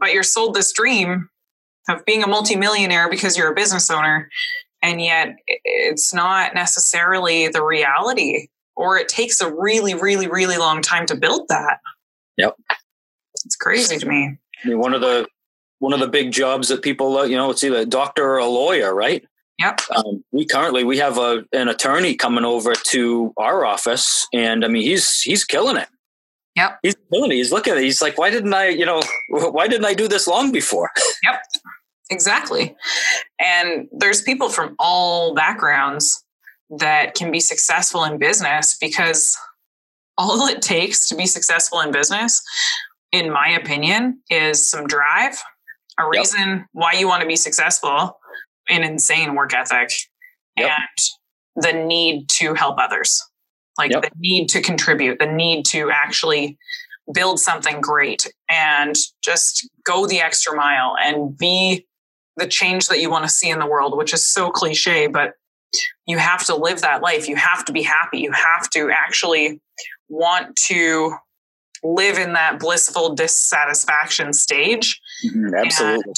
but 0.00 0.12
you're 0.12 0.22
sold 0.22 0.54
this 0.54 0.72
dream 0.72 1.28
of 1.88 2.04
being 2.04 2.22
a 2.22 2.26
multimillionaire 2.26 3.10
because 3.10 3.36
you're 3.36 3.52
a 3.52 3.54
business 3.54 3.90
owner. 3.90 4.28
And 4.82 5.00
yet 5.00 5.36
it's 5.46 6.14
not 6.14 6.54
necessarily 6.54 7.48
the 7.48 7.62
reality 7.62 8.48
or 8.76 8.96
it 8.96 9.08
takes 9.08 9.40
a 9.40 9.52
really 9.52 9.94
really 9.94 10.26
really 10.26 10.56
long 10.56 10.80
time 10.80 11.06
to 11.06 11.14
build 11.14 11.48
that. 11.48 11.78
Yep. 12.38 12.56
It's 13.44 13.56
crazy 13.56 13.98
to 13.98 14.06
me. 14.06 14.38
I 14.64 14.68
mean, 14.68 14.78
one 14.78 14.94
of 14.94 15.00
the 15.00 15.28
one 15.78 15.92
of 15.92 16.00
the 16.00 16.08
big 16.08 16.32
jobs 16.32 16.68
that 16.68 16.82
people 16.82 17.26
you 17.26 17.36
know 17.36 17.50
it's 17.50 17.62
either 17.62 17.78
a 17.78 17.86
doctor 17.86 18.24
or 18.24 18.38
a 18.38 18.46
lawyer 18.46 18.94
right? 18.94 19.24
Yep. 19.58 19.80
Um, 19.94 20.24
we 20.32 20.46
currently 20.46 20.84
we 20.84 20.96
have 20.98 21.18
a, 21.18 21.44
an 21.52 21.68
attorney 21.68 22.14
coming 22.14 22.46
over 22.46 22.72
to 22.74 23.34
our 23.36 23.66
office, 23.66 24.26
and 24.32 24.64
I 24.64 24.68
mean 24.68 24.82
he's 24.82 25.20
he's 25.20 25.44
killing 25.44 25.76
it. 25.76 25.88
Yep. 26.60 26.78
He's 26.82 26.94
it. 27.10 27.32
He's 27.32 27.52
looking 27.52 27.72
at 27.72 27.78
it. 27.78 27.84
He's 27.84 28.02
like, 28.02 28.18
why 28.18 28.28
didn't 28.28 28.52
I, 28.52 28.68
you 28.68 28.84
know, 28.84 29.00
why 29.30 29.66
didn't 29.66 29.86
I 29.86 29.94
do 29.94 30.08
this 30.08 30.26
long 30.26 30.52
before? 30.52 30.90
Yep. 31.22 31.42
Exactly. 32.10 32.74
And 33.38 33.86
there's 33.92 34.22
people 34.22 34.48
from 34.48 34.74
all 34.78 35.34
backgrounds 35.34 36.24
that 36.70 37.14
can 37.14 37.30
be 37.30 37.40
successful 37.40 38.04
in 38.04 38.18
business 38.18 38.76
because 38.80 39.36
all 40.16 40.46
it 40.46 40.62
takes 40.62 41.08
to 41.08 41.14
be 41.14 41.26
successful 41.26 41.80
in 41.80 41.92
business, 41.92 42.42
in 43.12 43.30
my 43.30 43.48
opinion, 43.48 44.22
is 44.30 44.66
some 44.68 44.86
drive, 44.86 45.40
a 45.98 46.08
reason 46.08 46.48
yep. 46.48 46.66
why 46.72 46.92
you 46.94 47.06
want 47.06 47.20
to 47.20 47.28
be 47.28 47.36
successful, 47.36 48.18
an 48.68 48.82
insane 48.82 49.34
work 49.34 49.54
ethic, 49.54 49.90
yep. 50.56 50.70
and 50.70 51.64
the 51.64 51.72
need 51.72 52.28
to 52.30 52.54
help 52.54 52.78
others 52.78 53.22
like 53.80 53.92
yep. 53.92 54.02
the 54.02 54.10
need 54.18 54.48
to 54.50 54.60
contribute, 54.60 55.18
the 55.18 55.26
need 55.26 55.64
to 55.64 55.90
actually 55.90 56.58
build 57.12 57.40
something 57.40 57.80
great 57.80 58.32
and 58.48 58.94
just 59.24 59.68
go 59.84 60.06
the 60.06 60.20
extra 60.20 60.54
mile 60.54 60.94
and 61.02 61.36
be 61.36 61.86
the 62.36 62.46
change 62.46 62.86
that 62.88 63.00
you 63.00 63.10
want 63.10 63.24
to 63.24 63.30
see 63.30 63.48
in 63.48 63.58
the 63.58 63.66
world, 63.66 63.96
which 63.96 64.12
is 64.14 64.26
so 64.26 64.50
cliche, 64.50 65.06
but 65.06 65.34
you 66.06 66.18
have 66.18 66.44
to 66.46 66.54
live 66.54 66.82
that 66.82 67.02
life. 67.02 67.28
You 67.28 67.36
have 67.36 67.64
to 67.64 67.72
be 67.72 67.82
happy. 67.82 68.18
You 68.18 68.32
have 68.32 68.68
to 68.70 68.90
actually 68.90 69.60
want 70.08 70.54
to 70.66 71.14
live 71.82 72.18
in 72.18 72.34
that 72.34 72.58
blissful 72.58 73.14
dissatisfaction 73.14 74.32
stage. 74.32 75.00
Mm-hmm, 75.24 75.54
absolutely. 75.54 76.02
And 76.04 76.16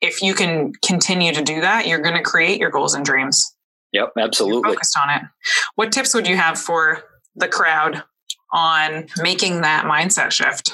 if 0.00 0.22
you 0.22 0.34
can 0.34 0.72
continue 0.84 1.32
to 1.32 1.42
do 1.42 1.60
that, 1.60 1.86
you're 1.86 2.00
going 2.00 2.16
to 2.16 2.22
create 2.22 2.58
your 2.58 2.70
goals 2.70 2.94
and 2.94 3.04
dreams. 3.04 3.54
Yep, 3.92 4.12
absolutely. 4.18 4.70
focused 4.72 4.98
on 4.98 5.10
it. 5.10 5.22
What 5.76 5.92
tips 5.92 6.14
would 6.14 6.26
you 6.26 6.36
have 6.36 6.58
for 6.58 7.02
the 7.34 7.48
crowd 7.48 8.02
on 8.52 9.06
making 9.18 9.62
that 9.62 9.84
mindset 9.84 10.32
shift? 10.32 10.72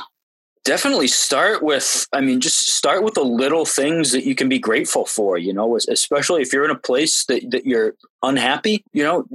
definitely 0.65 1.07
start 1.07 1.63
with 1.63 2.07
i 2.15 2.23
mean 2.23 2.41
just 2.41 2.75
start 2.75 3.05
with 3.05 3.13
the 3.13 3.23
little 3.23 3.67
things 3.67 4.13
that 4.13 4.25
you 4.25 4.35
can 4.35 4.49
be 4.49 4.59
grateful 4.59 5.05
for 5.05 5.37
you 5.37 5.53
know 5.53 5.77
especially 5.77 6.41
if 6.41 6.55
you're 6.55 6.65
in 6.65 6.71
a 6.71 6.79
place 6.79 7.27
that, 7.27 7.43
that 7.51 7.67
you're 7.67 7.95
unhappy 8.23 8.83
you 8.95 9.05
know 9.05 9.27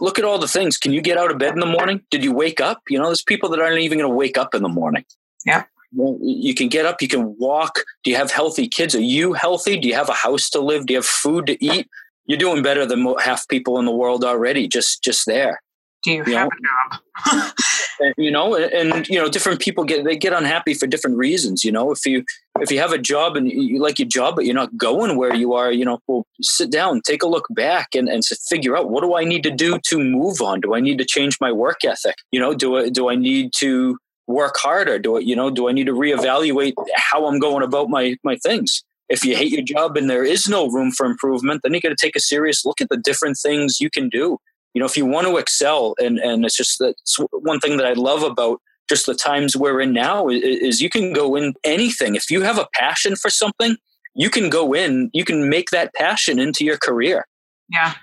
look 0.00 0.18
at 0.18 0.24
all 0.24 0.38
the 0.38 0.48
things. 0.48 0.76
Can 0.76 0.92
you 0.92 1.00
get 1.00 1.18
out 1.18 1.30
of 1.30 1.38
bed 1.38 1.54
in 1.54 1.60
the 1.60 1.66
morning? 1.66 2.00
Did 2.10 2.24
you 2.24 2.32
wake 2.32 2.60
up? 2.60 2.82
You 2.88 2.98
know 2.98 3.06
there's 3.06 3.22
people 3.22 3.48
that 3.50 3.60
aren't 3.60 3.78
even 3.78 3.98
going 3.98 4.10
to 4.10 4.14
wake 4.14 4.38
up 4.38 4.54
in 4.54 4.62
the 4.62 4.68
morning. 4.68 5.04
Yeah 5.46 5.64
Well, 5.92 6.18
you 6.20 6.54
can 6.54 6.68
get 6.68 6.86
up 6.86 7.00
you 7.00 7.08
can 7.08 7.36
walk. 7.38 7.84
Do 8.04 8.10
you 8.10 8.16
have 8.16 8.30
healthy 8.30 8.68
kids? 8.68 8.94
Are 8.94 9.00
you 9.00 9.32
healthy? 9.32 9.78
Do 9.78 9.88
you 9.88 9.94
have 9.94 10.08
a 10.08 10.14
house 10.14 10.50
to 10.50 10.60
live? 10.60 10.86
Do 10.86 10.94
you 10.94 10.98
have 10.98 11.06
food 11.06 11.46
to 11.46 11.64
eat 11.64 11.88
you're 12.28 12.38
doing 12.38 12.62
better 12.62 12.86
than 12.86 13.04
half 13.18 13.48
people 13.48 13.78
in 13.80 13.86
the 13.86 13.90
world 13.92 14.22
already 14.22 14.68
just 14.68 15.02
just 15.02 15.26
there. 15.26 15.60
Do 16.04 16.12
you, 16.12 16.24
you 16.26 16.36
have 16.36 16.48
know? 16.48 16.68
a 16.90 17.34
job? 17.34 17.52
And, 18.00 18.14
you 18.16 18.30
know 18.30 18.54
and, 18.54 18.92
and, 18.92 19.08
you 19.08 19.18
know 19.18 19.28
different 19.28 19.58
people 19.58 19.82
get 19.82 20.04
they 20.04 20.16
get 20.16 20.32
unhappy 20.32 20.72
for 20.72 20.86
different 20.86 21.16
reasons 21.16 21.64
you 21.64 21.72
know? 21.72 21.90
If 21.90 22.06
you 22.06 22.24
if 22.60 22.70
you 22.70 22.78
have 22.78 22.92
a 22.92 22.98
job 22.98 23.36
and 23.36 23.50
you 23.50 23.82
like 23.82 23.98
your 23.98 24.06
job 24.06 24.36
but 24.36 24.44
you're 24.44 24.54
not 24.54 24.76
going 24.76 25.16
where 25.16 25.34
you 25.34 25.54
are 25.54 25.72
you 25.72 25.84
know 25.84 25.98
well 26.06 26.24
sit 26.40 26.70
down 26.70 27.00
take 27.00 27.24
a 27.24 27.26
look 27.26 27.46
back 27.50 27.88
and, 27.96 28.08
and 28.08 28.24
figure 28.48 28.76
out 28.76 28.88
what 28.88 29.02
do 29.02 29.16
i 29.16 29.24
need 29.24 29.42
to 29.42 29.50
do 29.50 29.80
to 29.88 29.98
move 29.98 30.40
on? 30.40 30.60
Do 30.60 30.76
i 30.76 30.80
need 30.80 30.98
to 30.98 31.04
change 31.04 31.38
my 31.40 31.50
work 31.50 31.84
ethic? 31.84 32.14
You 32.30 32.38
know 32.38 32.54
do 32.54 32.76
i 32.76 32.88
do 32.88 33.10
i 33.10 33.16
need 33.16 33.52
to 33.56 33.98
work 34.28 34.54
harder? 34.58 35.00
Do 35.00 35.16
I, 35.16 35.20
you 35.20 35.34
know 35.34 35.50
do 35.50 35.68
i 35.68 35.72
need 35.72 35.86
to 35.86 35.92
reevaluate 35.92 36.74
how 36.94 37.26
i'm 37.26 37.40
going 37.40 37.64
about 37.64 37.90
my 37.90 38.14
my 38.22 38.36
things 38.36 38.84
if 39.08 39.24
you 39.24 39.36
hate 39.36 39.52
your 39.52 39.62
job 39.62 39.96
and 39.96 40.08
there 40.08 40.24
is 40.24 40.48
no 40.48 40.68
room 40.68 40.90
for 40.90 41.06
improvement 41.06 41.60
then 41.62 41.74
you 41.74 41.80
got 41.80 41.90
to 41.90 41.96
take 41.96 42.16
a 42.16 42.20
serious 42.20 42.64
look 42.64 42.80
at 42.80 42.88
the 42.88 42.96
different 42.96 43.38
things 43.40 43.80
you 43.80 43.90
can 43.90 44.08
do. 44.08 44.38
You 44.74 44.80
know 44.80 44.86
if 44.86 44.96
you 44.96 45.06
want 45.06 45.26
to 45.26 45.36
excel 45.36 45.94
and 45.98 46.18
and 46.18 46.44
it's 46.44 46.56
just 46.56 46.78
that's 46.78 47.16
one 47.32 47.58
thing 47.58 47.78
that 47.78 47.86
i 47.86 47.94
love 47.94 48.22
about 48.22 48.60
just 48.88 49.06
the 49.06 49.14
times 49.14 49.56
we're 49.56 49.80
in 49.80 49.92
now 49.92 50.28
is, 50.28 50.42
is 50.42 50.80
you 50.80 50.88
can 50.88 51.12
go 51.12 51.36
in 51.36 51.52
anything. 51.62 52.14
If 52.14 52.30
you 52.30 52.40
have 52.40 52.58
a 52.58 52.68
passion 52.74 53.16
for 53.16 53.28
something 53.28 53.76
you 54.14 54.28
can 54.28 54.50
go 54.50 54.74
in 54.74 55.10
you 55.14 55.24
can 55.24 55.48
make 55.48 55.70
that 55.70 55.94
passion 55.94 56.38
into 56.38 56.64
your 56.64 56.76
career. 56.76 57.26
Yeah. 57.70 57.94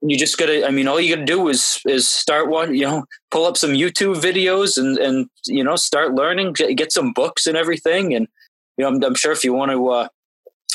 You 0.00 0.16
just 0.16 0.38
gotta 0.38 0.66
i 0.66 0.70
mean 0.70 0.86
all 0.86 1.00
you 1.00 1.14
gotta 1.14 1.26
do 1.26 1.48
is 1.48 1.80
is 1.86 2.08
start 2.08 2.48
one 2.48 2.74
you 2.74 2.82
know 2.82 3.04
pull 3.32 3.44
up 3.44 3.56
some 3.56 3.72
youtube 3.72 4.16
videos 4.16 4.78
and 4.78 4.96
and 4.98 5.28
you 5.46 5.64
know 5.64 5.74
start 5.74 6.14
learning 6.14 6.52
get, 6.52 6.92
some 6.92 7.12
books 7.12 7.46
and 7.46 7.56
everything. 7.56 8.14
And 8.14 8.28
you 8.76 8.84
know 8.84 8.88
i'm, 8.88 9.02
I'm 9.02 9.16
sure 9.16 9.32
if 9.32 9.44
you 9.44 9.52
want 9.52 9.72
to 9.72 9.88
uh 9.88 10.08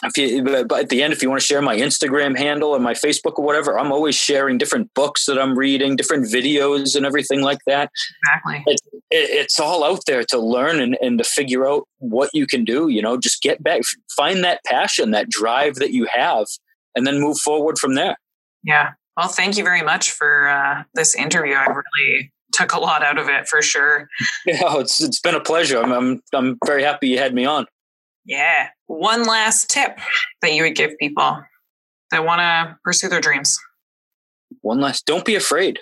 if 0.04 0.18
you 0.18 0.44
but 0.44 0.72
at 0.72 0.90
the 0.90 1.02
end 1.02 1.14
if 1.14 1.22
you 1.22 1.30
want 1.30 1.42
to 1.42 1.46
share 1.46 1.62
my 1.62 1.76
instagram 1.76 2.38
handle 2.38 2.72
or 2.72 2.80
my 2.80 2.94
facebook 2.94 3.34
or 3.38 3.46
whatever 3.46 3.80
i'm 3.80 3.92
always 3.92 4.16
sharing 4.16 4.58
different 4.58 4.94
books 4.94 5.26
that 5.26 5.40
i'm 5.40 5.58
reading 5.58 5.96
different 5.96 6.26
videos 6.26 6.96
and 6.96 7.06
everything 7.06 7.42
like 7.42 7.60
that. 7.66 7.90
Exactly. 8.26 8.64
It, 8.68 8.82
it, 9.12 9.30
it's 9.30 9.60
all 9.60 9.84
out 9.84 10.02
there 10.08 10.24
to 10.26 10.40
learn 10.40 10.80
and, 10.80 10.98
and 11.02 11.18
to 11.18 11.24
figure 11.24 11.68
out 11.68 11.88
what 12.00 12.30
you 12.34 12.46
can 12.46 12.64
do 12.66 12.88
you 12.88 13.02
know 13.02 13.18
just 13.18 13.42
get 13.42 13.64
back 13.64 13.82
find 14.16 14.44
that 14.44 14.60
passion 14.66 15.12
that 15.12 15.30
drive 15.30 15.76
that 15.76 15.92
you 15.92 16.08
have 16.12 16.46
and 16.96 17.08
then 17.08 17.20
move 17.20 17.38
forward 17.38 17.78
from 17.78 17.96
there. 17.96 18.18
Yeah. 18.64 18.92
Well 19.18 19.28
thank 19.28 19.58
you 19.58 19.64
very 19.64 19.82
much 19.82 20.12
for 20.12 20.48
uh, 20.48 20.84
this 20.94 21.16
interview. 21.16 21.54
I 21.54 21.66
really 21.66 22.32
took 22.52 22.74
a 22.74 22.80
lot 22.80 23.04
out 23.04 23.18
of 23.18 23.30
it 23.30 23.48
for 23.48 23.62
sure. 23.62 24.08
Yeah 24.46 24.80
it's, 24.80 25.02
it's 25.02 25.20
been 25.20 25.36
a 25.36 25.42
pleasure. 25.42 25.82
I'm, 25.82 25.92
I'm 25.92 26.22
i'm 26.34 26.58
very 26.66 26.84
happy 26.84 27.08
you 27.10 27.18
had 27.18 27.34
me 27.34 27.46
on 27.46 27.66
yeah. 28.26 28.70
One 28.88 29.24
last 29.24 29.70
tip 29.70 30.00
that 30.42 30.54
you 30.54 30.64
would 30.64 30.76
give 30.76 30.98
people 31.00 31.44
that 32.12 32.26
want 32.26 32.40
to 32.40 32.78
pursue 32.84 33.10
their 33.10 33.22
dreams. 33.22 33.60
One 34.62 34.80
last, 34.80 35.06
don't 35.06 35.26
be 35.26 35.36
afraid. 35.36 35.80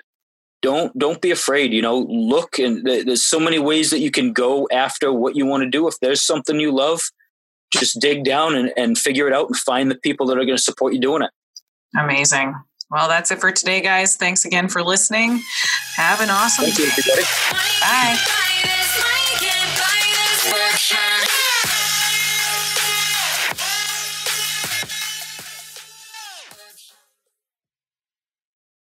Don't 0.61 0.97
don't 0.97 1.21
be 1.21 1.31
afraid. 1.31 1.73
You 1.73 1.81
know, 1.81 1.99
look 1.99 2.59
and 2.59 2.85
there's 2.85 3.25
so 3.25 3.39
many 3.39 3.57
ways 3.57 3.89
that 3.89 3.99
you 3.99 4.11
can 4.11 4.31
go 4.31 4.67
after 4.71 5.11
what 5.11 5.35
you 5.35 5.45
want 5.45 5.63
to 5.63 5.69
do. 5.69 5.87
If 5.87 5.95
there's 6.01 6.23
something 6.23 6.59
you 6.59 6.71
love, 6.71 7.01
just 7.73 7.99
dig 7.99 8.23
down 8.23 8.55
and, 8.55 8.71
and 8.77 8.97
figure 8.97 9.27
it 9.27 9.33
out 9.33 9.47
and 9.47 9.57
find 9.57 9.89
the 9.89 9.95
people 9.95 10.27
that 10.27 10.37
are 10.37 10.45
going 10.45 10.57
to 10.57 10.61
support 10.61 10.93
you 10.93 10.99
doing 10.99 11.23
it. 11.23 11.31
Amazing. 11.99 12.53
Well, 12.91 13.07
that's 13.07 13.31
it 13.31 13.39
for 13.39 13.51
today, 13.51 13.81
guys. 13.81 14.17
Thanks 14.17 14.45
again 14.45 14.67
for 14.67 14.83
listening. 14.83 15.41
Have 15.95 16.21
an 16.21 16.29
awesome 16.29 16.65
Thank 16.65 16.77
day. 16.77 17.13
You, 17.15 17.23
Bye. 17.81 18.47